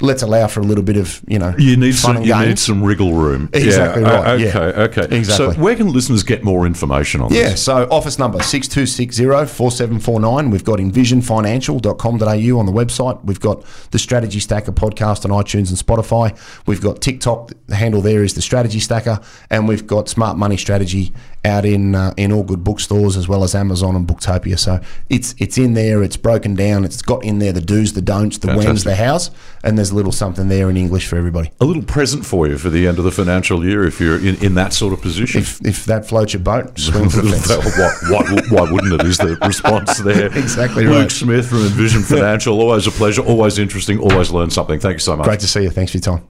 let's 0.00 0.22
allow 0.22 0.46
for 0.46 0.60
a 0.60 0.62
little 0.62 0.84
bit 0.84 0.96
of, 0.96 1.20
you 1.26 1.38
know, 1.38 1.54
You 1.58 1.76
need 1.76 1.94
some. 1.94 2.22
You 2.22 2.38
need 2.44 2.58
some 2.58 2.82
wriggle 2.84 3.14
room. 3.14 3.48
Exactly 3.54 4.02
Yeah, 4.02 4.20
right, 4.20 4.30
uh, 4.30 4.34
yeah. 4.34 4.48
Okay. 4.48 4.60
Okay. 5.00 5.16
Exactly. 5.16 5.54
So 5.54 5.60
where 5.60 5.74
can 5.74 5.90
listeners 5.92 6.22
get 6.22 6.44
more 6.44 6.66
information 6.66 7.20
on 7.22 7.32
Yeah, 7.32 7.50
this? 7.50 7.62
so 7.62 7.88
office 7.90 8.18
number 8.18 8.38
6260-4749. 8.40 10.50
We've 10.50 10.64
got 10.64 10.78
envisionfinancial.com.au 10.78 12.58
on 12.58 12.66
the 12.66 12.72
website. 12.72 13.24
We've 13.24 13.40
got 13.40 13.64
the 13.90 13.98
Strategy 13.98 14.40
Stacker 14.40 14.72
podcast 14.72 15.24
on 15.24 15.30
iTunes 15.30 15.68
and 15.70 15.78
Spotify. 15.78 16.36
We've 16.66 16.80
got 16.80 17.00
TikTok. 17.00 17.52
The 17.66 17.76
handle 17.76 18.00
there 18.00 18.22
is 18.22 18.34
the 18.34 18.42
Strategy 18.42 18.80
Stacker. 18.80 19.20
And 19.50 19.68
we've 19.68 19.86
got 19.86 20.08
Smart 20.08 20.36
Money 20.36 20.56
Strategy 20.56 21.12
out 21.46 21.64
in 21.64 21.94
uh, 21.94 22.12
in 22.16 22.32
all 22.32 22.42
good 22.42 22.64
bookstores 22.64 23.16
as 23.16 23.28
well 23.28 23.44
as 23.44 23.54
Amazon 23.54 23.96
and 23.96 24.06
Booktopia. 24.06 24.58
So 24.58 24.80
it's 25.08 25.34
it's 25.38 25.56
in 25.56 25.74
there. 25.74 26.02
It's 26.02 26.16
broken 26.16 26.54
down. 26.54 26.84
It's 26.84 27.00
got 27.00 27.24
in 27.24 27.38
there 27.38 27.52
the 27.52 27.60
do's, 27.60 27.92
the 27.92 28.02
don'ts, 28.02 28.38
the 28.38 28.54
when's, 28.54 28.84
the 28.84 28.96
hows. 28.96 29.30
And 29.62 29.78
there's 29.78 29.90
a 29.90 29.94
little 29.94 30.12
something 30.12 30.48
there 30.48 30.68
in 30.68 30.76
English 30.76 31.06
for 31.08 31.16
everybody. 31.16 31.52
A 31.60 31.64
little 31.64 31.82
present 31.82 32.26
for 32.26 32.46
you 32.46 32.58
for 32.58 32.70
the 32.70 32.86
end 32.86 32.98
of 32.98 33.04
the 33.04 33.10
financial 33.10 33.64
year 33.64 33.84
if 33.84 34.00
you're 34.00 34.18
in, 34.18 34.36
in 34.44 34.54
that 34.54 34.72
sort 34.72 34.92
of 34.92 35.00
position. 35.00 35.40
If, 35.40 35.64
if 35.64 35.84
that 35.86 36.06
floats 36.06 36.32
your 36.32 36.42
boat, 36.42 36.78
swing 36.78 37.08
for 37.08 37.22
the 37.22 37.30
fence. 37.30 38.08
Why, 38.10 38.22
why, 38.22 38.42
why 38.64 38.72
wouldn't 38.72 39.00
it? 39.00 39.06
Is 39.06 39.18
the 39.18 39.36
response 39.46 39.98
there? 39.98 40.26
Exactly 40.46 40.86
Luke 40.86 40.94
right. 40.94 41.10
Smith 41.10 41.48
from 41.48 41.58
Envision 41.58 42.02
Financial. 42.02 42.60
Always 42.60 42.86
a 42.86 42.90
pleasure. 42.90 43.22
Always 43.22 43.58
interesting. 43.58 43.98
Always 43.98 44.30
learn 44.30 44.50
something. 44.50 44.78
Thank 44.78 44.94
you 44.94 44.98
so 45.00 45.16
much. 45.16 45.26
Great 45.26 45.40
to 45.40 45.48
see 45.48 45.62
you. 45.62 45.70
Thanks 45.70 45.92
for 45.92 45.98
your 45.98 46.02
time. 46.02 46.24